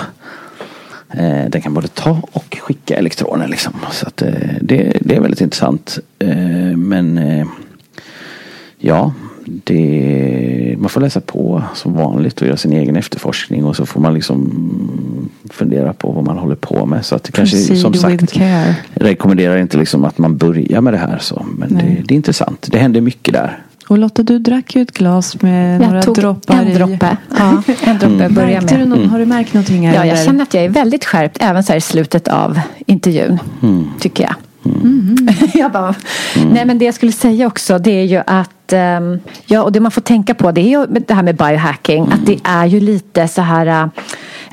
[1.14, 3.74] Eh, den kan både ta och skicka elektroner liksom.
[3.92, 4.32] Så att, eh,
[4.62, 6.00] det, det är väldigt intressant.
[6.20, 7.48] Eh, men eh,
[8.78, 9.14] ja,
[9.64, 13.66] det, man får läsa på som vanligt och göra sin egen efterforskning.
[13.66, 14.50] Och så får man liksom
[15.50, 17.06] fundera på vad man håller på med.
[17.06, 18.34] Så att det kanske Proceed som sagt
[18.94, 21.46] rekommenderar inte liksom att man börjar med det här så.
[21.58, 22.68] Men det, det är intressant.
[22.72, 23.64] Det händer mycket där.
[23.88, 26.74] Och Lotta, du drack ju ett glas med några Jag tog droppar en i.
[26.76, 27.18] droppe.
[27.38, 28.88] Ja, en droppe Märkte du med.
[28.88, 29.96] någon, Har du märkt någonting här?
[29.96, 30.26] Ja, jag eller?
[30.26, 33.40] känner att jag är väldigt skärpt även så här i slutet av intervjun.
[34.00, 34.34] Tycker jag.
[35.54, 35.96] jag bara,
[36.52, 39.80] Nej men det jag skulle säga också det är ju att ehm, Ja och det
[39.80, 42.80] man får tänka på det är ju det här med biohacking Att det är ju
[42.80, 43.88] lite så här äh,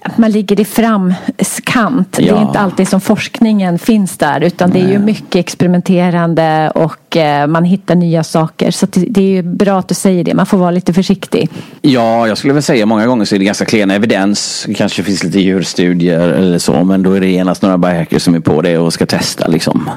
[0.03, 2.43] Att man ligger i framkant Det är Ja.
[2.43, 7.65] inte alltid som forskningen finns där Utan det är ju mycket experimenterande Och eh, man
[7.65, 10.59] hittar nya saker Så det, det är ju bra att du säger det Man får
[10.59, 11.49] vara lite försiktig
[11.83, 14.65] Ja, jag skulle väl säga många gånger så är det ganska klen evidens.
[14.69, 16.85] Det kanske finns lite djurstudier eller så.
[16.85, 19.91] Men då är det genast några biohackers som är på det och ska testa liksom.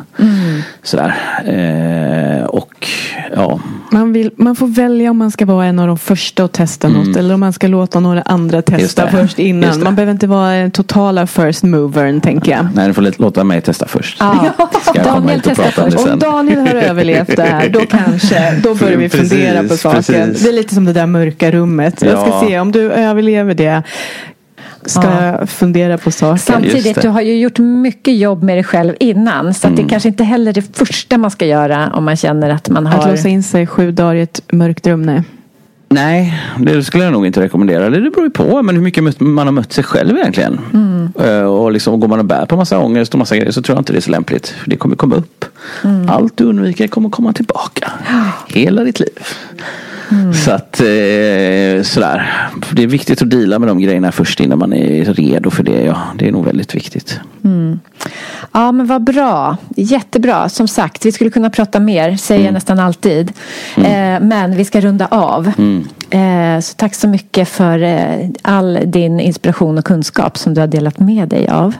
[0.83, 1.15] Sådär.
[1.45, 2.87] Eh, och
[3.35, 3.59] ja.
[3.91, 6.87] Man, vill, man får välja om man ska vara en av de första att testa
[6.87, 9.83] något eller om man ska låta några andra testa först innan.
[9.83, 12.67] Man behöver inte vara en totala first movern tänker jag.
[12.75, 14.17] Nej, du får låta mig testa först.
[14.19, 14.51] Ja.
[14.59, 15.97] Och testar först.
[16.07, 20.03] Om Daniel har överlevt det här då kanske, då börjar vi Precis, fundera på saken.
[20.03, 20.43] precis.
[20.43, 22.01] Det är lite som det där mörka rummet.
[22.01, 22.43] Jag ska Ja.
[22.47, 23.83] se om du överlever det.
[24.85, 25.25] Ska Ja.
[25.39, 26.09] jag fundera på.
[26.09, 29.53] Just Samtidigt, du har ju gjort mycket jobb med dig själv innan.
[29.53, 32.49] Så att det kanske inte heller är det första man ska göra om man känner
[32.49, 33.11] att man Att har...
[33.11, 35.23] låsa in sig sju dagar i ett mörkt rum, nej.
[35.91, 37.89] Nej, det skulle jag nog inte rekommendera.
[37.89, 40.59] Det beror ju på men hur mycket man har mött sig själv egentligen.
[41.25, 43.75] Eh, Och liksom går man och bär på massa ångest och massa grejer så tror
[43.75, 44.47] jag inte det är så lämpligt.
[44.47, 45.45] För det kommer komma upp.
[46.07, 47.91] Allt du undviker kommer komma tillbaka.
[48.47, 49.19] Hela ditt liv.
[50.45, 52.49] Så att eh, sådär.
[52.71, 55.83] Det är viktigt att deala med de grejerna först innan man är redo för det.
[55.83, 57.19] Ja, det är nog väldigt viktigt.
[58.51, 59.57] Ja, men vad bra.
[59.75, 60.49] Jättebra.
[60.49, 63.31] Som sagt, vi skulle kunna prata mer, säger jag nästan alltid.
[63.77, 65.47] Eh, men vi ska runda av.
[66.09, 70.67] Eh, så tack så mycket för eh, all din inspiration och kunskap som du har
[70.67, 71.75] delat med dig av.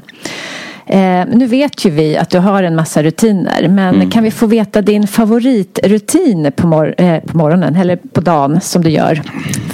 [0.91, 3.68] Eh, nu vet ju vi att du har en massa rutiner.
[3.68, 8.61] Men kan vi få veta din favoritrutin på, mor- eh, på morgonen eller på dagen
[8.61, 9.22] som du gör?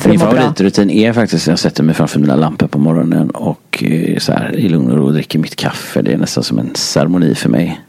[0.06, 0.36] Min må bra?
[0.36, 4.32] favoritrutin är faktiskt att jag sätter mig framför mina lampor på morgonen och eh, så
[4.32, 6.02] här, i lugn och ro dricker mitt kaffe.
[6.02, 7.82] Det är nästan som en ceremoni för mig.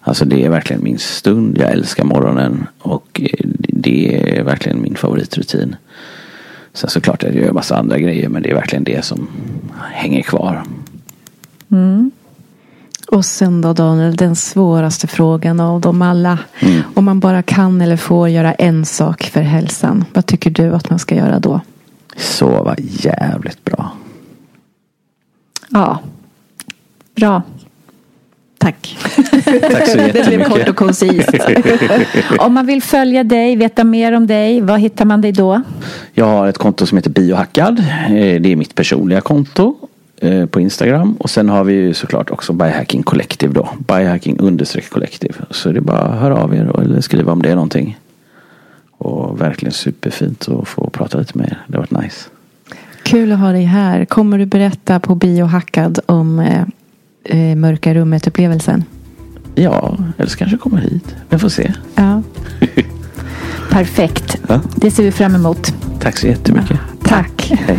[0.00, 1.58] Alltså det är verkligen min stund.
[1.60, 5.76] Jag älskar morgonen och eh, det är verkligen min favoritrutin.
[6.72, 9.28] Sen såklart jag gör massa andra grejer men det är verkligen det som
[9.92, 10.62] hänger kvar.
[13.16, 16.38] Och sen då Daniel, den svåraste frågan av dem alla.
[16.94, 20.04] Om man bara kan eller får göra en sak för hälsan.
[20.14, 21.60] Vad tycker du att man ska göra då?
[22.16, 23.92] Sova jävligt bra.
[25.68, 25.98] Ja.
[27.16, 27.42] Bra.
[28.58, 28.98] Tack.
[29.70, 30.48] Tack så Det blev jättemycket.
[30.48, 31.28] kort och koncist.
[32.38, 35.62] Om man vill följa dig, veta mer om dig, var hittar man dig då?
[36.14, 37.78] Jag har ett konto som heter Biohackad.
[38.08, 39.76] Eh, Det är mitt personliga konto
[40.50, 41.16] på Instagram.
[41.18, 43.68] Och sen har vi ju såklart också Biohacking Collective då.
[43.78, 45.34] Biohacking understreck collective.
[45.50, 47.98] Så det är bara att höra av er då, eller skriva om det är någonting.
[48.98, 51.58] Och verkligen superfint att få prata lite med er.
[51.66, 52.28] Det har varit nice.
[53.02, 54.04] Kul att ha dig här.
[54.04, 56.62] Kommer du berätta på Biohackad om eh,
[57.24, 58.84] eh, mörka rummet-upplevelsen?
[59.54, 61.16] Ja, eller så kanske jag kommer hit.
[61.28, 61.72] Vi får se.
[61.94, 62.22] Ja.
[63.70, 64.40] Perfekt.
[64.48, 64.60] Ja.
[64.76, 65.74] Det ser vi fram emot.
[66.00, 66.80] Tack så jättemycket.
[67.02, 67.52] Tack.
[67.66, 67.78] Hej.